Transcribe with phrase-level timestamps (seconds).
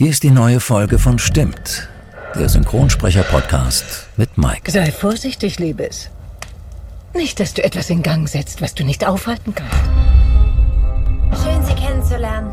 [0.00, 1.88] Hier ist die neue Folge von Stimmt,
[2.36, 4.70] der Synchronsprecher-Podcast mit Mike.
[4.70, 6.10] Sei vorsichtig, Liebes.
[7.14, 9.74] Nicht, dass du etwas in Gang setzt, was du nicht aufhalten kannst.
[11.42, 12.52] Schön, Sie kennenzulernen.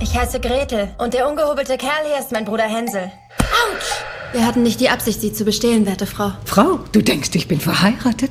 [0.00, 3.12] Ich heiße Gretel und der ungehobelte Kerl hier ist mein Bruder Hänsel.
[3.40, 4.02] Autsch!
[4.32, 6.32] Wir hatten nicht die Absicht, Sie zu bestehlen, werte Frau.
[6.46, 8.30] Frau, du denkst, ich bin verheiratet?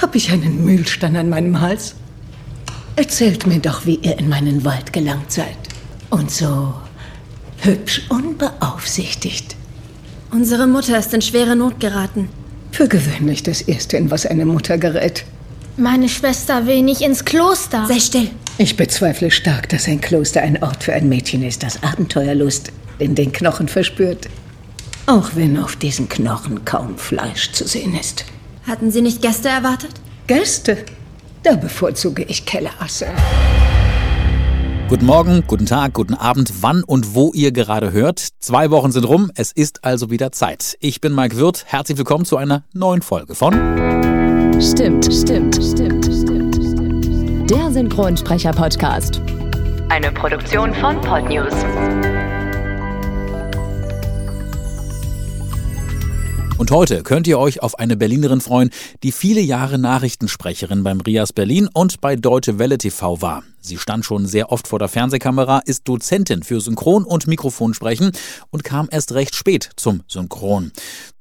[0.00, 1.94] Hab ich einen Mühlstein an meinem Hals?
[2.96, 5.63] Erzählt mir doch, wie ihr in meinen Wald gelangt seid.
[6.14, 6.72] Und so
[7.62, 9.56] hübsch unbeaufsichtigt.
[10.30, 12.28] Unsere Mutter ist in schwere Not geraten.
[12.70, 15.24] Für gewöhnlich das Erste, in was eine Mutter gerät.
[15.76, 17.86] Meine Schwester will nicht ins Kloster.
[17.88, 18.30] Sei still.
[18.58, 23.16] Ich bezweifle stark, dass ein Kloster ein Ort für ein Mädchen ist, das Abenteuerlust in
[23.16, 24.28] den Knochen verspürt.
[25.06, 28.24] Auch wenn auf diesen Knochen kaum Fleisch zu sehen ist.
[28.68, 29.90] Hatten Sie nicht Gäste erwartet?
[30.28, 30.76] Gäste?
[31.42, 33.08] Da bevorzuge ich Kellerasse.
[34.86, 38.28] Guten Morgen, guten Tag, guten Abend, wann und wo ihr gerade hört.
[38.38, 40.76] Zwei Wochen sind rum, es ist also wieder Zeit.
[40.78, 43.54] Ich bin Mike Wirth, herzlich willkommen zu einer neuen Folge von
[44.60, 47.50] Stimmt, stimmt, stimmt, stimmt, stimmt.
[47.50, 49.22] Der Synchronsprecher-Podcast.
[49.88, 51.54] Eine Produktion von Podnews.
[56.56, 58.70] Und heute könnt ihr euch auf eine Berlinerin freuen,
[59.02, 63.42] die viele Jahre Nachrichtensprecherin beim Rias Berlin und bei Deutsche Welle TV war.
[63.60, 68.12] Sie stand schon sehr oft vor der Fernsehkamera, ist Dozentin für Synchron- und Mikrofonsprechen
[68.50, 70.70] und kam erst recht spät zum Synchron.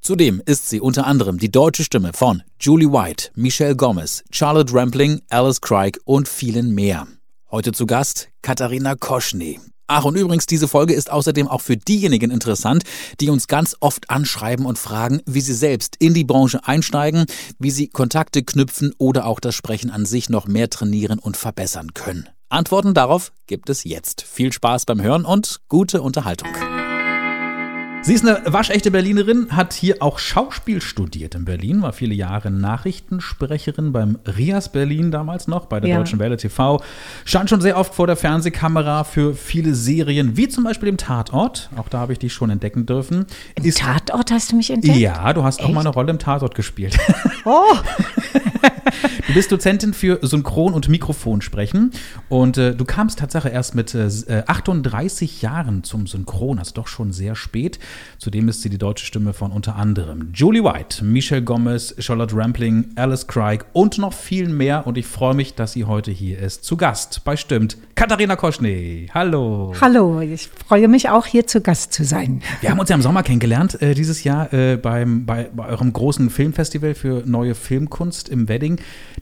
[0.01, 5.21] Zudem ist sie unter anderem die deutsche Stimme von Julie White, Michelle Gomez, Charlotte Rampling,
[5.29, 7.07] Alice Craig und vielen mehr.
[7.49, 9.59] Heute zu Gast Katharina Koschny.
[9.87, 12.83] Ach, und übrigens, diese Folge ist außerdem auch für diejenigen interessant,
[13.19, 17.25] die uns ganz oft anschreiben und fragen, wie sie selbst in die Branche einsteigen,
[17.59, 21.93] wie sie Kontakte knüpfen oder auch das Sprechen an sich noch mehr trainieren und verbessern
[21.93, 22.29] können.
[22.49, 24.21] Antworten darauf gibt es jetzt.
[24.21, 26.49] Viel Spaß beim Hören und gute Unterhaltung.
[28.05, 32.51] Sie ist eine waschechte Berlinerin, hat hier auch Schauspiel studiert in Berlin, war viele Jahre
[32.51, 35.97] Nachrichtensprecherin beim Rias Berlin damals noch, bei der Ja.
[35.99, 36.83] Deutschen Welle TV.
[37.23, 41.69] Stand schon sehr oft vor der Fernsehkamera für viele Serien, wie zum Beispiel im Tatort.
[41.77, 43.25] Auch da habe ich dich schon entdecken dürfen.
[43.55, 44.97] Im Tatort hast du mich entdeckt?
[44.97, 45.73] Ja, du hast auch Echt?
[45.73, 46.97] mal eine Rolle im Tatort gespielt.
[47.45, 47.75] Oh,
[49.27, 51.91] Du bist Dozentin für Synchron- und Mikrofonsprechen
[52.29, 57.11] und äh, du kamst Tatsache erst mit äh, 38 Jahren zum Synchron, also doch schon
[57.11, 57.79] sehr spät.
[58.17, 62.89] Zudem ist sie die deutsche Stimme von unter anderem Julie White, Michelle Gomez, Charlotte Rampling,
[62.95, 64.87] Alice Craig und noch viel mehr.
[64.87, 66.63] Und ich freue mich, dass sie heute hier ist.
[66.63, 69.09] Zu Gast bei Stimmt, Katharina Koschny.
[69.13, 69.73] Hallo.
[69.79, 72.41] hallo, ich freue mich auch hier zu Gast zu sein.
[72.61, 75.93] Wir haben uns ja im Sommer kennengelernt, äh, dieses Jahr äh, beim, bei, bei eurem
[75.93, 78.79] großen Filmfestival für neue Filmkunst im Wedding.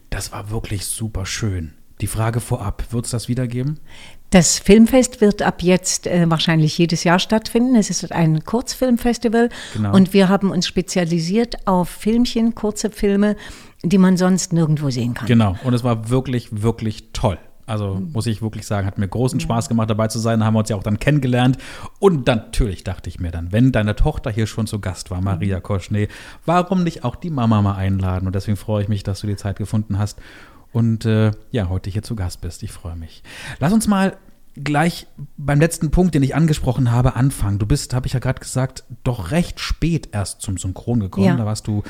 [0.10, 1.74] Das war wirklich super schön.
[2.02, 3.80] Die Frage vorab, wird es das wiedergeben?
[4.32, 7.76] Das Filmfest wird ab jetzt äh, wahrscheinlich jedes Jahr stattfinden.
[7.76, 9.94] Es ist ein Kurzfilmfestival Genau.
[9.94, 13.36] und wir haben uns spezialisiert auf Filmchen, kurze Filme,
[13.84, 15.28] die man sonst nirgendwo sehen kann.
[15.28, 17.38] Genau, und es war wirklich, wirklich toll.
[17.66, 20.40] Also muss ich wirklich sagen, hat mir großen Spaß gemacht, dabei zu sein.
[20.40, 21.58] Da haben wir uns ja auch dann kennengelernt.
[22.00, 25.60] Und natürlich dachte ich mir dann, wenn deine Tochter hier schon zu Gast war, Maria
[25.60, 26.08] Koschny,
[26.46, 28.28] warum nicht auch die Mama mal einladen?
[28.28, 30.20] Und deswegen freue ich mich, dass du die Zeit gefunden hast
[30.72, 32.64] und äh, ja, heute hier zu Gast bist.
[32.64, 33.24] Ich freue mich.
[33.60, 34.18] Lass uns mal
[34.56, 37.58] gleich beim letzten Punkt, den ich angesprochen habe, anfangen.
[37.58, 41.28] Du bist, habe ich ja gerade gesagt, doch recht spät erst zum Synchron gekommen.
[41.28, 41.38] Ja.
[41.38, 41.84] Da warst du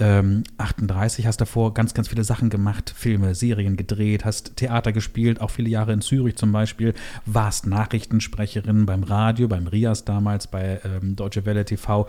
[0.00, 5.40] ähm, 38, hast davor ganz, ganz viele Sachen gemacht, Filme, Serien gedreht, hast Theater gespielt,
[5.40, 6.94] auch viele Jahre in Zürich zum Beispiel,
[7.24, 12.08] warst Nachrichtensprecherin beim Radio, beim Rias damals, bei ähm, Deutsche Welle TV.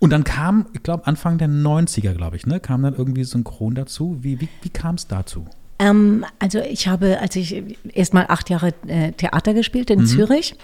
[0.00, 3.74] Und dann kam, ich glaube, Anfang der 90er, glaube ich, ne, kam dann irgendwie Synchron
[3.74, 4.18] dazu.
[4.20, 5.44] Wie, wie, wie kam es dazu?
[5.78, 7.62] Ähm, also ich habe, als ich
[7.92, 10.54] erst mal acht Jahre äh, Theater gespielt in Zürich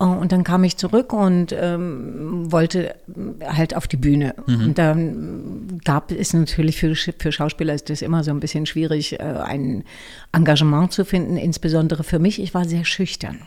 [0.00, 2.94] äh, und dann kam ich zurück und ähm, wollte
[3.42, 4.34] halt auf die Bühne.
[4.46, 9.18] Und dann gab es natürlich für, für Schauspieler ist das immer so ein bisschen schwierig,
[9.18, 9.84] äh, ein
[10.32, 12.40] Engagement zu finden, insbesondere für mich.
[12.40, 13.46] Ich war sehr schüchtern.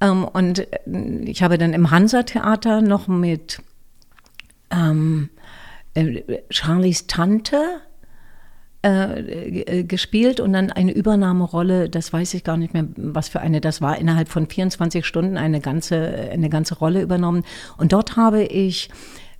[0.00, 3.60] Ähm, und äh, ich habe dann im Hansa-Theater noch mit
[4.70, 5.30] ähm,
[5.94, 7.80] äh, Charlies Tante
[8.84, 13.40] äh, äh, gespielt und dann eine Übernahmerolle, das weiß ich gar nicht mehr, was für
[13.40, 17.42] eine das war, innerhalb von 24 Stunden eine ganze, eine ganze Rolle übernommen.
[17.76, 18.88] Und dort habe ich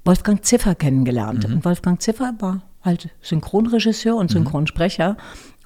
[0.04, 1.44] Wolfgang Ziffer kennengelernt.
[1.44, 5.16] Und Wolfgang Ziffer war halt Synchronregisseur und Synchronsprecher.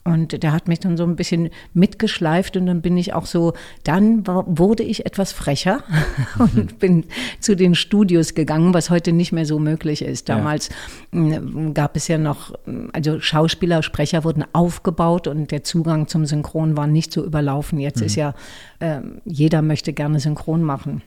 [0.04, 3.52] Und der hat mich dann so ein bisschen mitgeschleift und dann bin ich auch so,
[3.84, 5.84] dann wurde ich etwas frecher
[6.38, 7.04] und bin
[7.38, 10.28] zu den Studios gegangen, was heute nicht mehr so möglich ist.
[10.28, 10.70] Damals
[11.12, 11.40] ja.
[11.72, 12.52] gab es ja noch,
[12.92, 17.78] also Schauspieler, Sprecher wurden aufgebaut und der Zugang zum Synchron war nicht so überlaufen.
[17.78, 18.06] Jetzt mhm.
[18.06, 18.34] ist ja,
[18.80, 21.02] äh, jeder möchte gerne Synchron machen.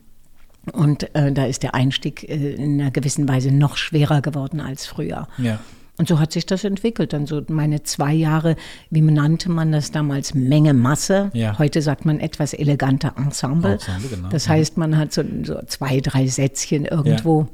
[0.72, 4.86] Und äh, da ist der Einstieg äh, in einer gewissen Weise noch schwerer geworden als
[4.86, 5.28] früher.
[5.38, 5.60] Ja.
[5.98, 7.14] Und so hat sich das entwickelt.
[7.14, 8.56] Dann so meine zwei Jahre,
[8.90, 11.32] wie nannte man das damals, Menge Masse.
[11.34, 11.58] Ja.
[11.58, 13.74] Heute sagt man etwas eleganter Ensemble.
[13.74, 14.30] Ensemble genau.
[14.30, 17.48] Das heißt, man hat so, so zwei, drei Sätzchen irgendwo.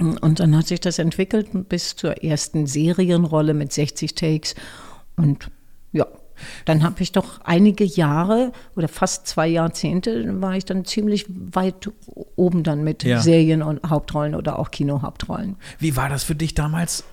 [0.00, 0.18] Ja.
[0.20, 4.54] Und dann hat sich das entwickelt bis zur ersten Serienrolle mit 60 Takes.
[5.16, 5.50] Und
[5.92, 6.06] ja,
[6.64, 11.90] dann habe ich doch einige Jahre oder fast zwei Jahrzehnte war ich dann ziemlich weit
[12.36, 13.20] oben dann mit ja.
[13.20, 15.56] Serien und Hauptrollen oder auch Kinohauptrollen.
[15.78, 17.04] Wie war das für dich damals?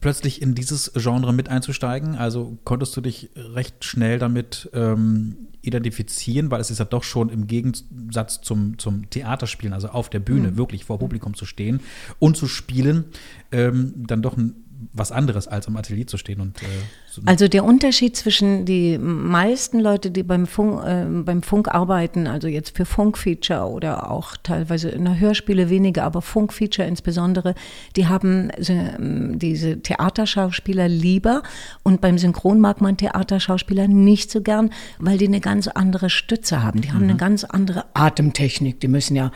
[0.00, 2.14] Plötzlich in dieses Genre mit einzusteigen?
[2.14, 7.28] Also konntest du dich recht schnell damit ähm, identifizieren, weil es ist ja doch schon
[7.30, 10.56] im Gegensatz zum, zum Theaterspielen, also auf der Bühne, mhm.
[10.56, 11.80] wirklich vor Publikum zu stehen
[12.18, 13.06] und zu spielen,
[13.52, 14.54] ähm, dann doch ein
[14.92, 16.66] was anderes, als am Atelier zu stehen und äh,
[17.08, 22.26] so Also der Unterschied zwischen die meisten Leute, die beim Funk, äh, beim Funk arbeiten,
[22.26, 27.54] also jetzt für Funkfeature oder auch teilweise in der Hörspiele weniger, aber Funkfeature insbesondere,
[27.96, 31.42] die haben äh, diese Theaterschauspieler lieber
[31.82, 36.62] und beim Synchron mag man Theaterschauspieler nicht so gern, weil die eine ganz andere Stütze
[36.62, 36.82] haben.
[36.82, 37.10] Die haben mhm.
[37.10, 38.80] eine ganz andere Atemtechnik.
[38.80, 39.32] Die müssen ja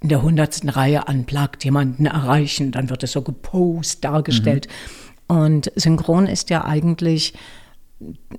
[0.00, 4.68] in der hundertsten Reihe unplugged jemanden erreichen, dann wird es so gepost dargestellt.
[5.28, 5.36] Mhm.
[5.36, 7.34] Und Synchron ist ja eigentlich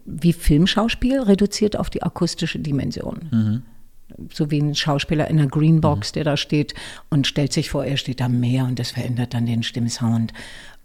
[0.05, 3.27] wie Filmschauspiel reduziert auf die akustische Dimension.
[3.31, 3.63] Mhm.
[4.31, 6.13] So wie ein Schauspieler in einer Greenbox, mhm.
[6.13, 6.73] der da steht
[7.09, 10.31] und stellt sich vor, er steht am Meer und das verändert dann den Stimmsound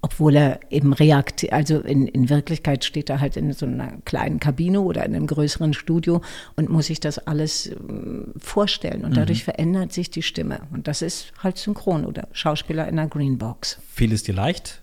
[0.05, 4.41] obwohl er eben reaktiv, also in, in Wirklichkeit steht er halt in so einer kleinen
[4.41, 6.21] Kabine oder in einem größeren Studio
[6.57, 9.05] und muss sich das alles ähm, vorstellen.
[9.05, 9.53] Und dadurch mhm.
[9.53, 10.63] verändert sich die Stimme.
[10.73, 13.79] Und das ist halt synchron oder Schauspieler in einer Greenbox.
[13.95, 14.81] Fiel es dir leicht,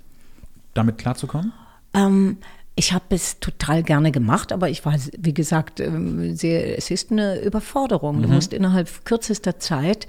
[0.73, 1.51] damit klarzukommen?
[1.93, 2.37] Ähm,
[2.75, 7.11] ich habe es total gerne gemacht, aber ich war, wie gesagt, ähm, sehr, es ist
[7.11, 8.21] eine Überforderung.
[8.21, 8.35] Du mhm.
[8.35, 10.07] musst innerhalb kürzester Zeit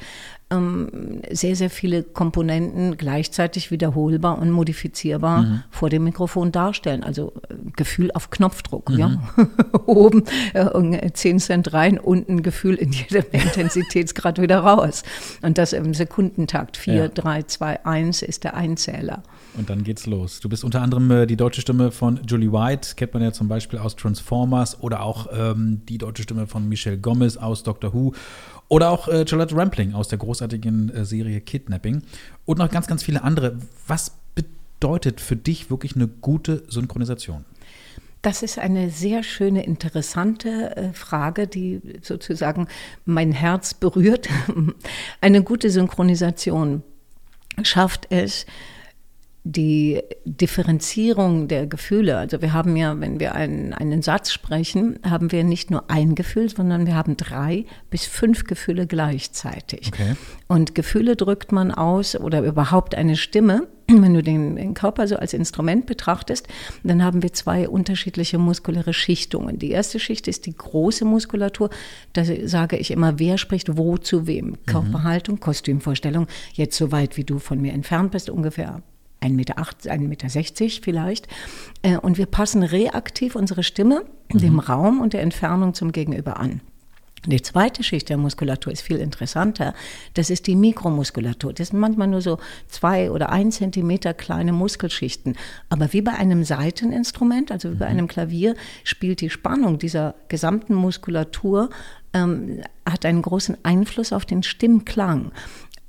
[0.50, 5.62] ähm, sehr, sehr viele Komponenten gleichzeitig wiederholbar und modifizierbar mhm.
[5.70, 7.04] vor dem Mikrofon darstellen.
[7.04, 8.90] Also äh, Gefühl auf Knopfdruck.
[8.90, 8.98] Mhm.
[8.98, 9.20] Ja?
[9.86, 10.24] Oben
[10.54, 15.02] äh, 10 Cent rein, unten Gefühl in jedem Intensitätsgrad wieder raus.
[15.42, 16.76] Und das im Sekundentakt.
[16.76, 19.22] 4, 3, 2, 1 ist der Einzähler.
[19.56, 20.40] Und dann geht's los.
[20.40, 23.48] Du bist unter anderem äh, die deutsche Stimme von Julie White, kennt man ja zum
[23.48, 28.14] Beispiel aus Transformers oder auch ähm, die deutsche Stimme von Michelle Gomez aus Doctor Who
[28.70, 32.02] oder auch äh, Charlotte Rampling aus der großartigen äh, Serie Kidnapping.
[32.46, 33.58] Und noch ganz, ganz viele andere.
[33.86, 37.44] Was bedeutet für dich wirklich eine gute Synchronisation?
[38.22, 42.68] Das ist eine sehr schöne, interessante äh, Frage, die sozusagen
[43.04, 44.28] mein Herz berührt.
[45.22, 46.82] Eine gute Synchronisation
[47.62, 48.44] schafft es,
[49.42, 52.18] die Differenzierung der Gefühle.
[52.18, 56.14] Also wir haben ja, wenn wir einen, einen Satz sprechen, haben wir nicht nur ein
[56.14, 59.88] Gefühl, sondern wir haben drei bis fünf Gefühle gleichzeitig.
[59.88, 60.14] Okay.
[60.46, 63.66] Und Gefühle drückt man aus oder überhaupt eine Stimme.
[63.88, 66.46] Wenn du den, den Körper so als Instrument betrachtest,
[66.84, 69.58] dann haben wir zwei unterschiedliche muskuläre Schichtungen.
[69.58, 71.70] Die erste Schicht ist die große Muskulatur.
[72.12, 74.46] Da sage ich immer, wer spricht wo zu wem.
[74.46, 74.58] Mhm.
[74.66, 76.26] Körperhaltung, Kostümvorstellung.
[76.52, 78.82] Jetzt so weit, wie du von mir entfernt bist, ungefähr
[79.20, 81.28] 1,80 Meter, 1,60 Meter vielleicht.
[81.82, 84.38] Äh, und wir passen reaktiv unsere Stimme mhm.
[84.38, 86.60] dem Raum und der Entfernung zum Gegenüber an.
[87.26, 89.74] Die zweite Schicht der Muskulatur ist viel interessanter.
[90.14, 91.52] Das ist die Mikromuskulatur.
[91.52, 95.36] Das sind manchmal nur so zwei oder ein Zentimeter kleine Muskelschichten.
[95.68, 97.90] Aber wie bei einem Saiteninstrument, also wie bei mhm.
[97.90, 98.54] einem Klavier,
[98.84, 101.68] spielt die Spannung dieser gesamten Muskulatur,
[102.14, 105.30] ähm, hat einen großen Einfluss auf den Stimmklang.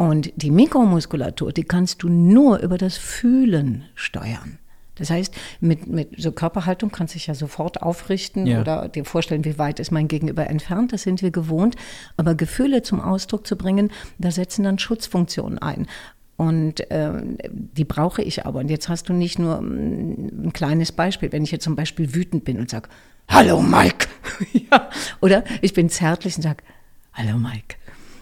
[0.02, 4.58] Und die Mikromuskulatur, die kannst du nur über das Fühlen steuern.
[4.96, 8.62] Das heißt, mit, mit so Körperhaltung kannst du dich ja sofort aufrichten ja.
[8.62, 10.92] oder dir vorstellen, wie weit ist mein Gegenüber entfernt.
[10.92, 11.76] Das sind wir gewohnt.
[12.18, 15.86] Aber Gefühle zum Ausdruck zu bringen, da setzen dann Schutzfunktionen ein.
[16.36, 17.12] Und äh,
[17.52, 18.62] die brauche ich aber.
[18.62, 21.32] Und jetzt hast du nicht nur mm, ein kleines Beispiel.
[21.32, 22.90] Wenn ich jetzt zum Beispiel wütend bin und sage,
[23.28, 24.08] Hallo Mike.
[24.72, 24.90] ja.
[25.22, 26.64] Oder ich bin zärtlich und sage,
[27.14, 27.76] Hallo Mike.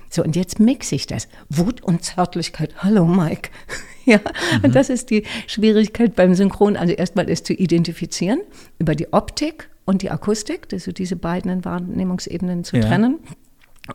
[0.09, 1.27] So, und jetzt mixe ich das.
[1.49, 2.73] Wut und Zärtlichkeit.
[2.77, 3.49] Hallo, Mike.
[4.05, 4.65] ja, mhm.
[4.65, 6.75] und das ist die Schwierigkeit beim Synchron.
[6.75, 8.41] Also erstmal ist zu identifizieren
[8.79, 12.83] über die Optik und die Akustik, also diese beiden Wahrnehmungsebenen zu ja.
[12.83, 13.19] trennen.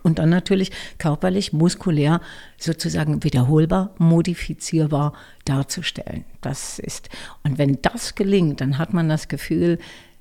[0.03, 2.21] Und dann natürlich körperlich, muskulär
[2.59, 5.13] sozusagen wiederholbar, modifizierbar
[5.45, 6.25] darzustellen.
[6.41, 7.11] Das ist,
[7.45, 9.79] und wenn das gelingt, dann hat man das Gefühl,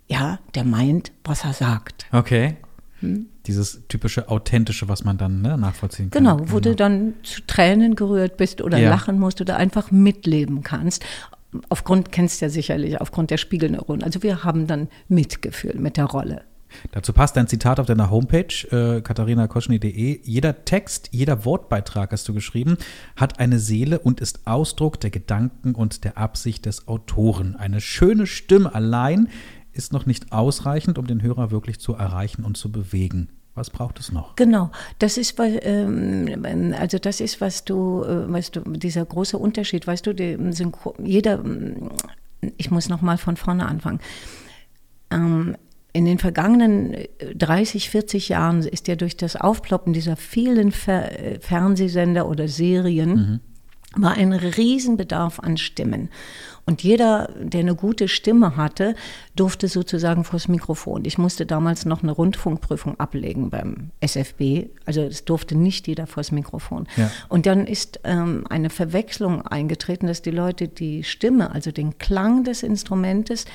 [0.07, 2.05] ja, der meint, was er sagt.
[2.12, 2.55] Okay.
[3.47, 6.23] Dieses typische Authentische, was man dann ne, nachvollziehen kann.
[6.23, 8.89] Genau, wo du dann zu Tränen gerührt bist oder Ja.
[8.89, 11.03] lachen musst oder einfach mitleben kannst.
[11.69, 14.03] Aufgrund, kennst du ja sicherlich, aufgrund der Spiegelneuronen.
[14.03, 16.43] Also wir haben dann Mitgefühl mit der Rolle.
[16.91, 20.21] Dazu passt ein Zitat auf deiner Homepage, äh, katharinakoschny.de.
[20.23, 22.77] Jeder Text, jeder Wortbeitrag, hast du geschrieben,
[23.15, 27.55] hat eine Seele und ist Ausdruck der Gedanken und der Absicht des Autoren.
[27.55, 29.29] Eine schöne Stimme allein
[29.74, 33.30] ist noch nicht ausreichend, um den Hörer wirklich zu erreichen und zu bewegen.
[33.56, 34.36] Was braucht es noch?
[34.36, 39.38] Genau, das ist, weil, ähm, also das ist, was du, äh, weißt du, dieser große
[39.38, 41.92] Unterschied, weißt du, die Synchro jeder, ähm,
[42.58, 44.00] ich muss noch mal von vorne anfangen.
[45.12, 45.56] Ähm,
[45.94, 51.20] in den vergangenen äh, 30, 40 Jahren ist ja durch das Aufploppen dieser vielen Fer
[51.20, 53.39] äh, Fernsehsender oder Serien
[53.95, 56.09] war ein Riesenbedarf an Stimmen.
[56.65, 58.95] Und jeder, der eine gute Stimme hatte,
[59.35, 61.03] durfte sozusagen vors Mikrofon.
[61.05, 64.69] Ich musste damals noch eine Rundfunkprüfung ablegen beim SFB.
[64.85, 66.88] Also es durfte nicht jeder vors Mikrofon.
[66.95, 67.12] Ja.
[67.27, 72.45] Und dann ist ähm, eine Verwechslung eingetreten, dass die Leute die Stimme, also den Klang
[72.45, 73.45] des Instrumentes,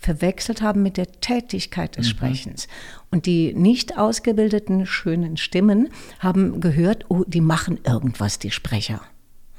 [0.00, 2.68] verwechselt haben mit der Tätigkeit des Sprechens.
[3.10, 5.88] Und die nicht ausgebildeten schönen Stimmen
[6.20, 9.00] haben gehört, oh, die machen irgendwas, die Sprecher.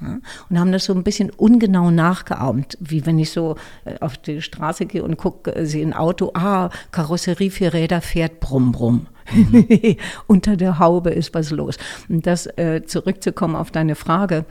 [0.01, 4.18] Ja, und haben das so ein bisschen ungenau nachgeahmt, wie wenn ich so äh, auf
[4.18, 8.72] die Straße gehe und gucke, äh, sehe ein Auto, ah, Karosserie, vier Räder fährt, brumm,
[8.72, 9.08] brumm.
[10.27, 11.77] Unter der Haube ist was los.
[12.08, 14.46] Und das äh, zurückzukommen auf deine Frage,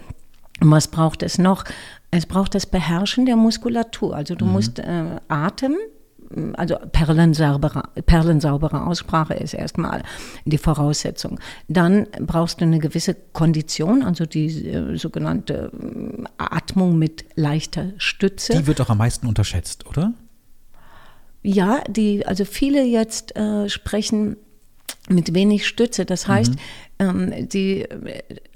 [0.60, 1.64] was braucht es noch?
[2.10, 4.14] Es braucht das Beherrschen der Muskulatur.
[4.14, 5.76] Also du musst äh, Atem,
[6.54, 10.02] also perlensaubere, perlensaubere Aussprache ist erstmal
[10.44, 11.40] die Voraussetzung.
[11.68, 18.52] Dann brauchst du eine gewisse Kondition, also die äh, sogenannte äh, Atmung mit leichter Stütze.
[18.52, 20.12] Die wird doch am meisten unterschätzt, oder?
[21.42, 24.36] Ja, die, also viele jetzt äh, sprechen
[25.08, 26.04] mit wenig Stütze.
[26.04, 26.52] Das heißt,
[27.00, 27.86] ähm, die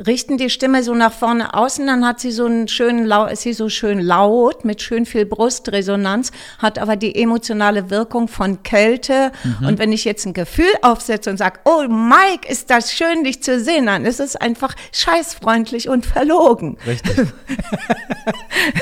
[0.04, 3.52] richten die Stimme so nach vorne außen, dann hat sie so einen schönen, ist sie
[3.52, 9.30] so schön laut mit schön viel Brustresonanz, hat aber die emotionale Wirkung von Kälte.
[9.64, 13.42] Und wenn ich jetzt ein Gefühl aufsetze und sage, oh Mike, ist das schön, dich
[13.42, 16.76] zu sehen, dann ist es einfach scheißfreundlich und verlogen.
[16.84, 17.28] Richtig.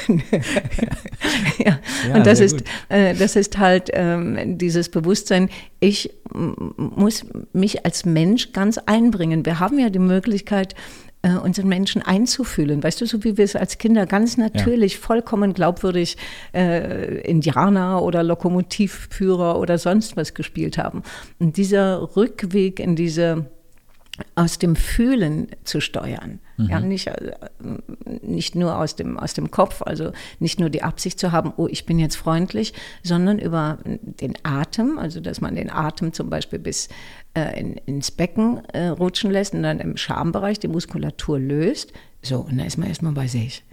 [1.59, 1.79] ja.
[2.09, 5.51] Ja, und das ist, äh, das ist halt ähm, dieses Bewusstsein,
[5.81, 7.25] ich muss
[7.61, 9.47] mich als Mensch ganz einbringen.
[9.47, 10.75] Wir haben ja die Möglichkeit,
[11.23, 12.83] äh, unseren Menschen einzufühlen.
[12.83, 16.17] Weißt du, so wie wir es als Kinder ganz natürlich, vollkommen glaubwürdig
[16.55, 21.03] äh, Indianer oder Lokomotivführer oder sonst was gespielt haben.
[21.39, 23.51] Und dieser Rückweg in diese
[24.35, 26.41] aus dem Fühlen zu steuern.
[26.69, 27.33] Ja, nicht, äh,
[28.23, 31.69] nicht nur aus dem, aus dem Kopf, also nicht nur die Absicht zu haben, oh,
[31.69, 36.59] ich bin jetzt freundlich, sondern über den Atem, also dass man den Atem zum Beispiel
[36.59, 36.89] bis
[37.35, 41.93] äh, in, ins Becken äh, rutschen lässt und dann im Schambereich die Muskulatur löst.
[42.23, 43.65] So, und dann ist man erstmal bei sich.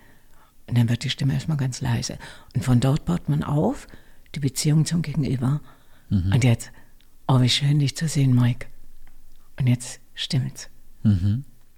[0.67, 2.17] Und dann wird die Stimme erstmal ganz leise.
[2.53, 3.87] Und von dort baut man auf
[4.35, 5.61] die Beziehung zum Gegenüber.
[6.33, 6.71] Und jetzt,
[7.27, 8.67] oh, wie schön dich zu sehen, Mike.
[9.59, 10.69] Und jetzt stimmt's.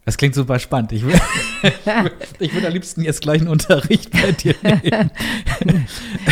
[0.10, 0.92] Das klingt super spannend.
[0.92, 1.20] Ich, würde
[2.68, 5.12] am liebsten jetzt gleich einen Unterricht bei dir nehmen.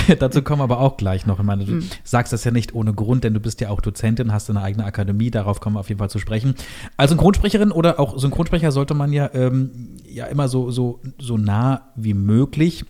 [0.20, 1.38] Dazu kommen wir aber auch gleich noch.
[1.38, 4.34] Ich meine, du sagst das ja nicht ohne Grund, denn du bist ja auch Dozentin,
[4.34, 6.56] hast eine eigene Akademie, darauf kommen wir auf jeden Fall zu sprechen.
[6.98, 11.92] Als Synchronsprecherin oder auch Synchronsprecher sollte man ja, ähm, ja immer so, so, so nah
[11.96, 12.84] wie möglich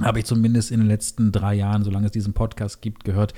[0.00, 3.32] habe ich zumindest in den letzten drei Jahren, solange es diesen Podcast gibt, gehört,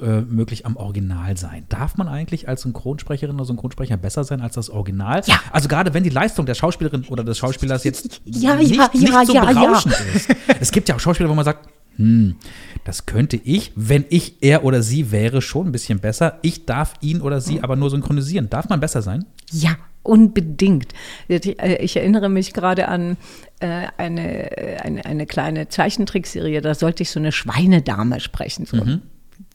[0.00, 1.64] äh, möglich am Original sein.
[1.68, 5.22] Darf man eigentlich als Synchronsprecherin oder Synchronsprecher besser sein als das Original?
[5.26, 5.40] Ja.
[5.50, 9.08] Also gerade wenn die Leistung der Schauspielerin oder des Schauspielers jetzt Ja, nicht, ja, nicht
[9.08, 9.52] ja, so ja, ja.
[9.52, 10.34] berauschend ist.
[10.60, 12.36] Es gibt ja auch Schauspieler, wo man sagt, hm,
[12.84, 16.38] das könnte ich, wenn ich er oder sie wäre, schon ein bisschen besser.
[16.42, 18.50] Ich darf ihn oder sie aber nur synchronisieren.
[18.50, 19.24] Darf man besser sein?
[19.50, 19.76] Ja,
[20.08, 20.92] unbedingt.
[21.28, 23.16] Ich, äh, ich erinnere mich gerade an
[23.60, 28.66] äh, eine, äh, eine, eine kleine Zeichentrickserie, da sollte ich so eine Schweinedame sprechen.
[28.66, 28.82] So.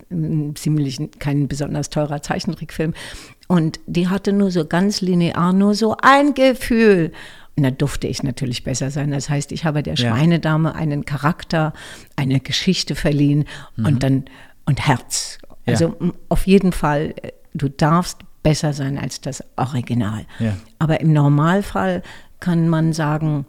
[0.10, 2.94] Ein ziemlich kein besonders teurer Zeichentrickfilm.
[3.48, 7.12] Und die hatte nur so ganz linear, nur so ein Gefühl.
[7.56, 9.12] Und da durfte ich natürlich besser sein.
[9.12, 10.10] Das heißt, ich habe der Ja.
[10.10, 11.74] Schweinedame einen Charakter,
[12.16, 13.46] eine Geschichte verliehen
[13.78, 14.26] und dann
[14.66, 15.38] und Herz.
[15.66, 15.74] Ja.
[15.74, 17.14] Also m, auf jeden Fall,
[17.54, 20.26] du darfst besser sein als das Original.
[20.40, 20.56] Ja.
[20.80, 22.02] Aber im Normalfall
[22.40, 23.46] kann man sagen,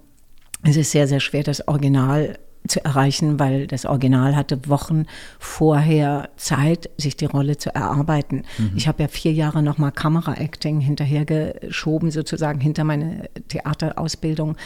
[0.63, 5.07] es ist sehr, sehr schwer, das Original zu erreichen, weil das Original hatte Wochen
[5.41, 8.45] vorher Zeit, sich die Rolle zu erarbeiten.
[8.77, 14.57] Ich habe ja vier Jahre nochmal Kamera-Acting hinterhergeschoben, sozusagen hinter meine Theaterausbildung.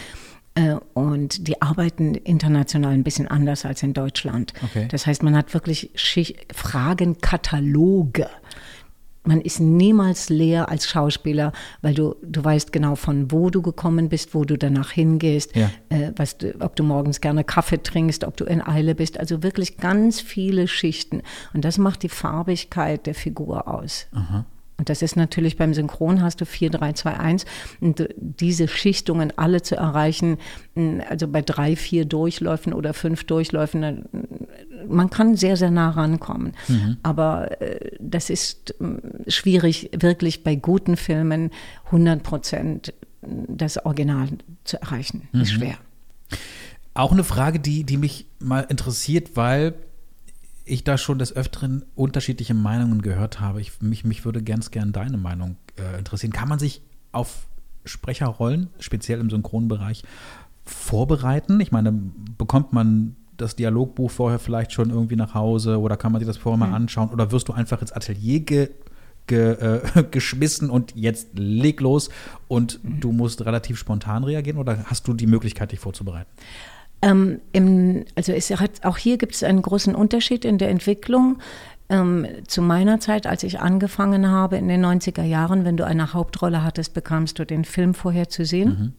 [0.55, 4.53] Äh, und die arbeiten international ein bisschen anders als in Deutschland.
[4.63, 4.89] Okay.
[4.91, 5.91] Das heißt, man hat wirklich
[6.55, 8.29] Fragenkataloge.
[9.27, 11.53] Man ist niemals leer als Schauspieler,
[11.83, 15.71] weil du, du weißt genau, von wo du gekommen bist, wo du danach hingehst, Ja.
[15.89, 19.19] äh, was du, ob du morgens gerne Kaffee trinkst, ob du in Eile bist.
[19.21, 21.23] Also wirklich ganz viele Schichten.
[21.53, 24.07] Und das macht die Farbigkeit der Figur aus.
[24.79, 27.45] Und das ist natürlich beim Synchron hast du 4, 3, 2, 1.
[27.81, 30.37] Und diese Schichtungen alle zu erreichen,
[30.75, 34.05] mh, also bei drei, vier Durchläufen oder fünf Durchläufen,
[34.89, 36.53] man kann sehr, sehr nah rankommen.
[37.03, 41.51] Aber äh, das ist mh, schwierig, wirklich bei guten Filmen
[41.87, 42.93] 100 Prozent
[43.23, 44.29] das Original
[44.65, 45.29] zu erreichen.
[45.33, 45.77] Ist schwer.
[46.95, 49.75] Auch eine Frage, die, die mich mal interessiert, weil
[50.67, 53.61] ich da schon des Öfteren unterschiedliche Meinungen gehört habe.
[53.61, 56.33] Ich, mich, mich würde ganz gern deine Meinung äh, interessieren.
[56.33, 56.83] Kann man sich
[57.13, 57.47] auf
[57.85, 60.03] Sprecherrollen, speziell im Synchronbereich,
[60.65, 61.61] vorbereiten?
[61.61, 66.21] Ich meine, bekommt man das Dialogbuch vorher vielleicht schon irgendwie nach Hause oder kann man
[66.21, 68.71] sich das vorher mal anschauen oder wirst du einfach ins Atelier ge,
[69.27, 72.09] ge, äh, geschmissen und jetzt leg los
[72.49, 76.31] und du musst relativ spontan reagieren oder hast du die Möglichkeit, dich vorzubereiten?
[77.03, 81.39] Ähm, im, also es hat, auch hier gibt es einen großen Unterschied in der Entwicklung.
[81.89, 86.15] Ähm, zu meiner Zeit, als ich angefangen habe in den 90er Jahren, wenn du eine
[86.15, 88.95] Hauptrolle hattest, bekamst du den Film vorher zu sehen.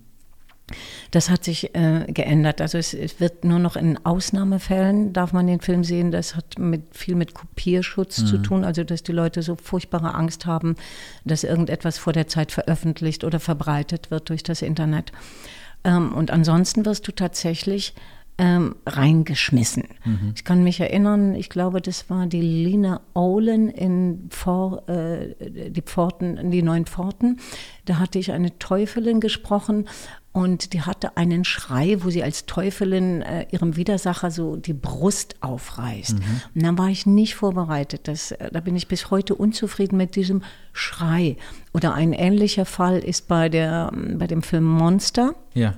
[1.12, 2.60] Das hat sich äh, geändert.
[2.60, 6.12] Also es, es wird nur noch in Ausnahmefällen darf man den Film sehen.
[6.12, 10.46] Das hat mit, viel mit Kopierschutz zu tun, also dass die Leute so furchtbare Angst
[10.46, 10.75] haben,
[11.24, 15.13] dass irgendetwas vor der Zeit veröffentlicht oder verbreitet wird durch das Internet.
[15.84, 17.94] Ähm, und ansonsten wirst du tatsächlich
[18.40, 19.86] ähm, reingeschmissen.
[20.36, 25.82] Ich kann mich erinnern, ich glaube, das war die Lina Olen in Vor, äh, die
[25.82, 27.40] Pforten, die neuen Pforten.
[27.86, 29.88] Da hatte ich eine Teufelin gesprochen
[30.38, 35.36] und die hatte einen Schrei, wo sie als Teufelin äh, ihrem Widersacher so die Brust
[35.41, 36.13] aufreißt.
[36.53, 38.08] Und dann war ich nicht vorbereitet.
[38.08, 41.38] Das, äh, da bin ich bis heute unzufrieden mit diesem Schrei.
[41.74, 45.74] Oder ein ähnlicher Fall ist bei, der, bei dem Film Monster Ja.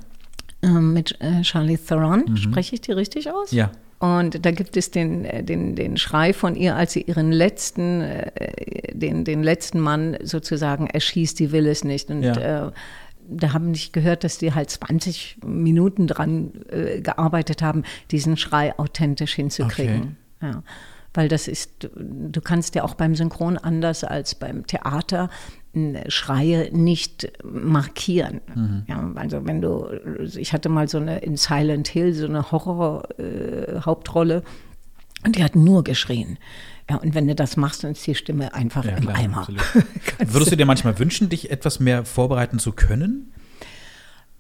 [0.62, 2.36] ähm, mit äh, Charlie Theron.
[2.36, 3.52] Spreche ich die richtig aus?
[3.52, 3.72] Ja.
[4.00, 8.02] Und da gibt es den, äh, den, den Schrei von ihr, als sie ihren letzten,
[8.02, 12.10] äh, den, den letzten Mann sozusagen erschießt, die will es nicht.
[12.10, 12.68] Und Ja.
[12.68, 12.72] äh,
[13.30, 18.78] da haben nicht gehört, dass die halt 20 Minuten dran äh, gearbeitet haben, diesen Schrei
[18.78, 20.18] authentisch hinzukriegen.
[20.42, 20.64] Ja.
[21.14, 25.30] Weil das ist, du kannst ja auch beim Synchron anders als beim Theater
[25.74, 28.42] äh, Schreie nicht markieren.
[28.88, 29.88] Ja, also wenn du,
[30.38, 34.44] ich hatte mal so eine in Silent Hill, so eine Horror-Hauptrolle
[35.26, 36.38] und die hat nur geschrien.
[36.90, 39.38] Ja, und wenn du das machst, dann ist die Stimme einfach Ja, im klar, Eimer.
[39.40, 39.62] absolut.
[40.20, 43.32] Würdest du dir manchmal wünschen, dich etwas mehr vorbereiten zu können?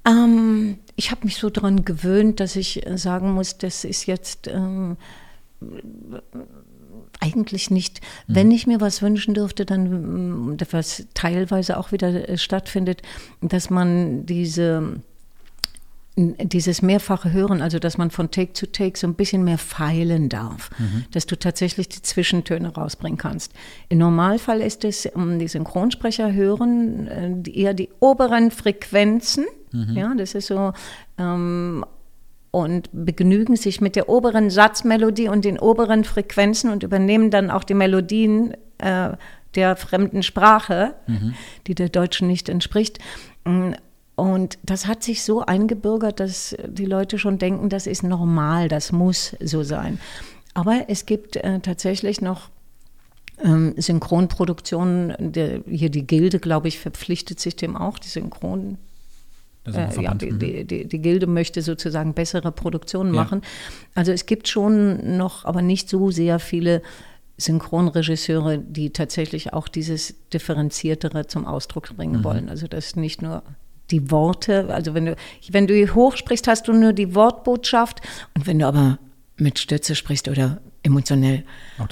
[0.05, 4.47] Ähm, ich habe mich so daran gewöhnt, dass ich äh, sagen muss, das ist jetzt
[4.47, 4.97] ähm,
[7.19, 8.01] eigentlich nicht.
[8.27, 13.01] Wenn ich mir was wünschen dürfte, dann, ähm, was teilweise auch wieder äh, stattfindet,
[13.41, 15.01] dass man diese
[16.19, 20.29] dieses mehrfache Hören, also dass man von Take zu Take so ein bisschen mehr feilen
[20.29, 20.69] darf,
[21.11, 23.53] dass du tatsächlich die Zwischentöne rausbringen kannst.
[23.89, 30.33] Im Normalfall ist es, um die Synchronsprecher hören, äh, eher die oberen Frequenzen, ja, das
[30.35, 30.73] ist so,
[31.17, 31.85] ähm,
[32.51, 37.63] und begnügen sich mit der oberen Satzmelodie und den oberen Frequenzen und übernehmen dann auch
[37.63, 39.11] die Melodien äh,
[39.55, 40.95] der fremden Sprache,
[41.67, 42.99] die der Deutschen nicht entspricht.
[44.19, 48.91] Und das hat sich so eingebürgert, dass die Leute schon denken, das ist normal, das
[48.91, 49.99] muss so sein.
[50.53, 52.49] Aber es gibt äh, tatsächlich noch
[53.43, 58.77] ähm, Synchronproduktionen, der, hier die Gilde, glaube ich, verpflichtet sich dem auch, die Synchron.
[59.65, 60.39] Äh, ja, die, Mhm.
[60.39, 63.23] die, die, die Gilde möchte sozusagen bessere Produktionen Ja.
[63.23, 63.41] machen.
[63.95, 66.81] Also es gibt schon noch, aber nicht so sehr viele
[67.37, 72.23] Synchronregisseure, die tatsächlich auch dieses Differenziertere zum Ausdruck bringen Mhm.
[72.23, 72.49] wollen.
[72.49, 73.43] Also das nicht nur
[73.91, 75.15] die Worte, also wenn du,
[75.49, 78.01] wenn du hier hoch sprichst, hast du nur die Wortbotschaft
[78.35, 78.99] und wenn du aber
[79.37, 81.43] mit Stütze sprichst oder emotionell,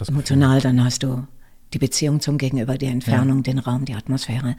[0.07, 1.25] emotional, dann hast du
[1.73, 4.55] die Beziehung zum Gegenüber, die Entfernung, den Raum, die Atmosphäre.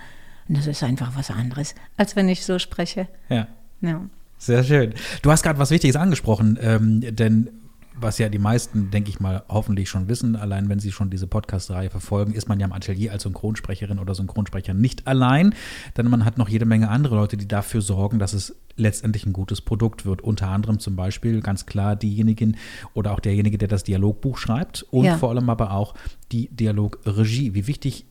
[0.48, 3.08] Und das ist einfach was anderes, als wenn ich so spreche.
[3.28, 3.46] Ja.
[3.80, 4.02] Ja.
[4.38, 4.94] Sehr schön.
[5.22, 7.50] Du hast gerade was Wichtiges angesprochen, ähm, denn
[8.00, 11.26] was ja die meisten, denke ich mal, hoffentlich schon wissen, allein wenn sie schon diese
[11.26, 15.54] Podcast-Reihe verfolgen, ist man ja im Atelier als Synchronsprecherin oder Synchronsprecher nicht allein,
[15.96, 19.32] denn man hat noch jede Menge andere Leute, die dafür sorgen, dass es letztendlich ein
[19.32, 20.22] gutes Produkt wird.
[20.22, 22.56] Unter anderem zum Beispiel ganz klar diejenigen
[22.94, 25.18] oder auch derjenige, der das Dialogbuch schreibt und Ja.
[25.18, 25.94] vor allem aber auch
[26.30, 27.54] die Dialogregie.
[27.54, 28.04] Wie wichtig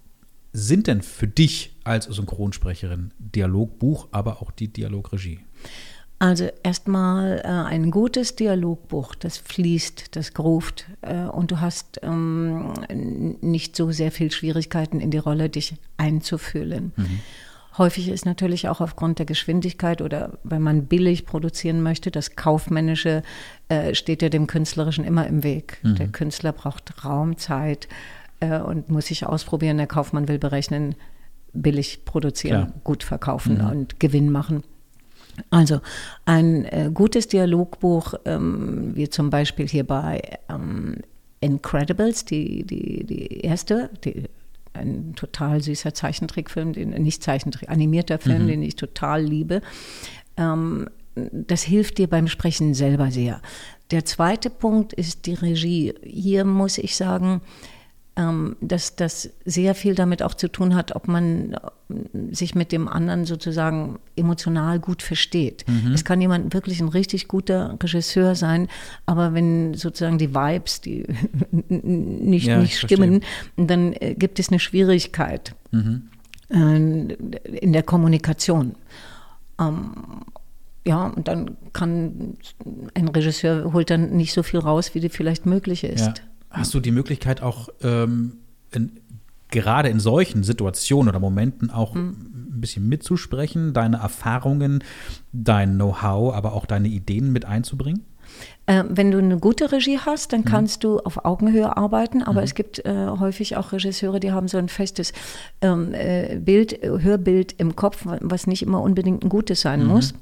[0.54, 5.40] sind denn für dich als Synchronsprecherin Dialogbuch, aber auch die Dialogregie?
[6.20, 12.74] Also erstmal äh, ein gutes Dialogbuch, das fließt, das groovt äh, und du hast ähm,
[13.42, 16.92] nicht so sehr viel Schwierigkeiten in die Rolle, dich einzufühlen.
[16.96, 17.20] Mhm.
[17.78, 23.22] Häufig ist natürlich auch aufgrund der Geschwindigkeit oder wenn man billig produzieren möchte, das Kaufmännische
[23.70, 25.78] äh, steht ja dem Künstlerischen immer im Weg.
[25.84, 25.96] Mhm.
[25.96, 27.88] Der Künstler braucht Raum, Zeit
[28.40, 29.78] äh, und muss sich ausprobieren.
[29.78, 30.96] Der Kaufmann will berechnen,
[31.54, 32.82] billig produzieren, Klar.
[32.84, 33.70] gut verkaufen mhm.
[33.70, 34.64] und Gewinn machen.
[35.50, 35.82] Also
[36.26, 40.98] ein äh, gutes Dialogbuch, ähm, wie zum Beispiel hier bei ähm,
[41.40, 44.30] Incredibles, die, die, die erste, die,
[44.74, 48.48] ein total süßer Zeichentrickfilm, den, nicht Zeichentrick, animierter Film, mhm.
[48.48, 49.62] den ich total liebe.
[50.38, 50.90] Ähm,
[51.32, 53.42] das hilft dir beim Sprechen selber sehr.
[53.92, 55.94] Der zweite Punkt ist die Regie.
[56.04, 57.42] Hier muss ich sagen,
[58.62, 61.58] dass das sehr viel damit auch zu tun hat, ob man äh,
[62.32, 65.66] sich mit dem anderen sozusagen emotional gut versteht.
[65.68, 65.92] Mhm.
[65.92, 68.70] Es kann jemand wirklich ein richtig guter Regisseur sein,
[69.06, 71.06] aber wenn sozusagen die Vibes, die
[71.70, 73.22] nicht, ja, nicht stimmen,
[73.56, 76.10] dann äh, gibt es eine Schwierigkeit mhm.
[76.50, 76.76] äh,
[77.58, 78.74] in der Kommunikation.
[79.60, 79.92] Ähm,
[80.88, 82.38] ja, und dann kann
[82.96, 86.08] ein Regisseur holt dann nicht so viel raus, wie vielleicht möglich ist.
[86.08, 86.14] Ja.
[86.50, 88.38] Hast du die Möglichkeit auch ähm,
[88.72, 89.00] in,
[89.50, 92.16] gerade in solchen Situationen oder Momenten auch mhm.
[92.56, 94.84] ein bisschen mitzusprechen, deine Erfahrungen,
[95.32, 98.06] dein Know-how, aber auch deine Ideen mit einzubringen?
[98.66, 100.46] Äh, wenn du eine gute Regie hast, dann mhm.
[100.46, 102.46] kannst du auf Augenhöhe arbeiten, aber mhm.
[102.46, 105.14] es gibt äh, häufig auch Regisseure, die haben so ein festes
[105.62, 109.88] ähm, äh, Bild, Hörbild im Kopf, was nicht immer unbedingt ein gutes sein mhm.
[109.88, 110.14] muss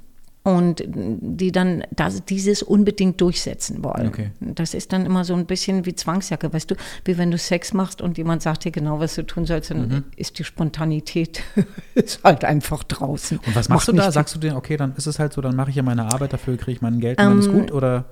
[0.46, 4.08] und die dann das, dieses unbedingt durchsetzen wollen.
[4.08, 4.30] Okay.
[4.40, 7.74] Das ist dann immer so ein bisschen wie Zwangsjacke, weißt du, wie wenn du Sex
[7.74, 10.04] machst und jemand sagt dir genau, was du tun sollst, dann mhm.
[10.16, 11.42] ist die Spontanität
[11.96, 13.40] ist halt einfach draußen.
[13.40, 14.12] Und was machst Macht du da?
[14.12, 16.32] Sagst du dir, okay, dann ist es halt so, dann mache ich ja meine Arbeit,
[16.32, 18.06] dafür kriege ich mein Geld und ähm, dann ist ähm, gut, oder?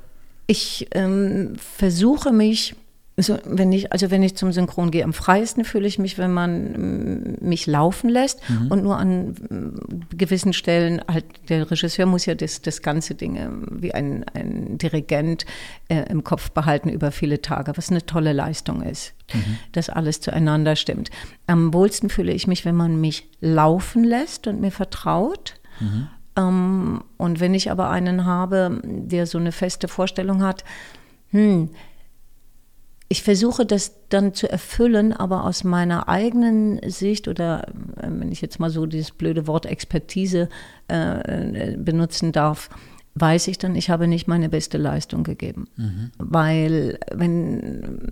[0.48, 2.76] Ich ähm, versuche mich
[3.15, 6.34] also wenn ich, also wenn ich zum Synchron gehe, am freiesten fühle ich mich, wenn
[6.34, 8.71] man mm, mich laufen lässt mhm.
[8.71, 13.36] und nur an mm, gewissen Stellen halt, der Regisseur muss ja das, das ganze Ding
[13.36, 15.45] äh, wie ein, ein Dirigent
[15.89, 19.58] äh, im Kopf behalten über viele Tage, was eine tolle Leistung ist, mhm.
[19.73, 21.12] dass alles zueinander stimmt.
[21.45, 25.54] Am wohlsten fühle ich mich, wenn man mich laufen lässt und mir vertraut.
[25.80, 26.08] Mhm.
[26.36, 30.63] Ähm, und wenn ich aber einen habe, der so eine feste Vorstellung hat,
[31.30, 31.69] hm,
[33.09, 38.41] ich versuche das dann zu erfüllen, aber aus meiner eigenen Sicht oder äh, wenn ich
[38.41, 40.49] jetzt mal so dieses blöde Wort Expertise
[40.87, 42.69] äh, benutzen darf,
[43.15, 45.67] weiß ich dann, ich habe nicht meine beste Leistung gegeben.
[45.75, 46.11] Mhm.
[46.17, 48.11] Weil wenn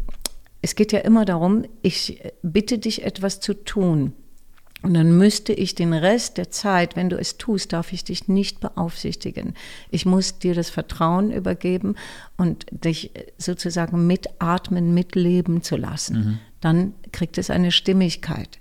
[0.61, 4.13] es geht ja immer darum, ich bitte dich etwas zu tun.
[4.83, 8.27] Und dann müsste ich den Rest der Zeit, wenn du es tust, darf ich dich
[8.27, 9.53] nicht beaufsichtigen.
[9.91, 11.95] Ich muss dir das Vertrauen übergeben
[12.35, 16.15] und dich sozusagen mitatmen, mitleben zu lassen.
[16.15, 16.39] Mhm.
[16.61, 18.59] Dann kriegt es eine Stimmigkeit.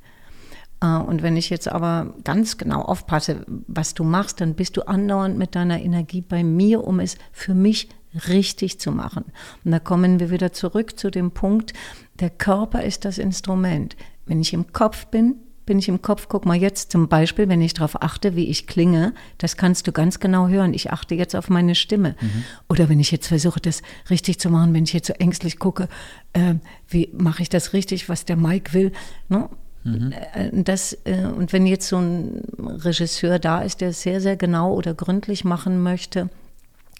[0.80, 4.83] Äh, und wenn ich jetzt aber ganz genau aufpasse, was du machst, dann bist du
[4.83, 7.88] andauernd mit deiner Energie bei mir, um es für mich
[8.28, 9.24] richtig zu machen.
[9.64, 11.72] Und da kommen wir wieder zurück zu dem Punkt,
[12.18, 13.96] der Körper ist das Instrument.
[14.26, 15.37] Wenn ich im Kopf bin,
[15.70, 18.66] bin ich im Kopf, guck mal jetzt zum Beispiel, wenn ich darauf achte, wie ich
[18.66, 20.74] klinge, das kannst du ganz genau hören.
[20.74, 22.16] Ich achte jetzt auf meine Stimme.
[22.20, 22.42] Mhm.
[22.68, 25.88] Oder wenn ich jetzt versuche, das richtig zu machen, wenn ich jetzt so ängstlich gucke,
[26.33, 26.54] äh,
[26.88, 28.90] wie mache ich das richtig, was der Mike will.
[29.28, 29.48] Ne?
[29.85, 30.12] Mhm.
[30.35, 34.37] Äh, das, äh, und wenn jetzt so ein Regisseur da ist, der es sehr, sehr
[34.37, 36.30] genau oder gründlich machen möchte,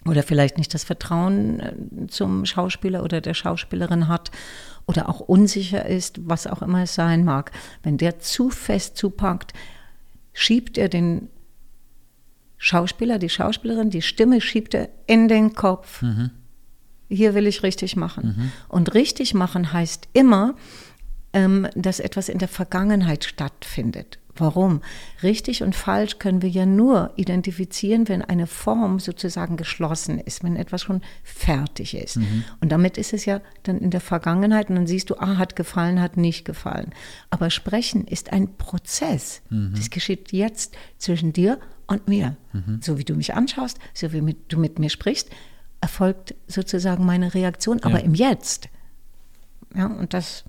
[0.05, 1.73] oder vielleicht nicht das Vertrauen äh,
[2.07, 4.31] zum Schauspieler oder der Schauspielerin hat
[4.85, 7.51] oder auch unsicher ist, was auch immer es sein mag,
[7.83, 9.53] wenn der zu fest zupackt,
[10.33, 11.29] schiebt er den
[12.57, 16.01] Schauspieler, die Schauspielerin, die Stimme schiebt er in den Kopf.
[16.01, 16.31] Mhm.
[17.09, 18.35] Hier will ich richtig machen.
[18.37, 18.51] Mhm.
[18.69, 20.55] Und richtig machen heißt immer,
[21.33, 24.19] ähm, dass etwas in der Vergangenheit stattfindet.
[24.35, 24.81] Warum?
[25.23, 30.55] Richtig und falsch können wir ja nur identifizieren, wenn eine Form sozusagen geschlossen ist, wenn
[30.55, 32.17] etwas schon fertig ist.
[32.17, 32.45] Mhm.
[32.61, 35.55] Und damit ist es ja dann in der Vergangenheit und dann siehst du, ah, hat
[35.55, 36.91] gefallen, hat nicht gefallen.
[37.29, 39.41] Aber Sprechen ist ein Prozess.
[39.49, 39.73] Mhm.
[39.75, 42.37] Das geschieht jetzt zwischen dir und mir.
[42.53, 42.79] Mhm.
[42.81, 45.29] So wie du mich anschaust, so wie du mit mir sprichst,
[45.81, 48.05] erfolgt sozusagen meine Reaktion, aber ja.
[48.05, 48.69] im Jetzt.
[49.75, 50.45] Ja, und das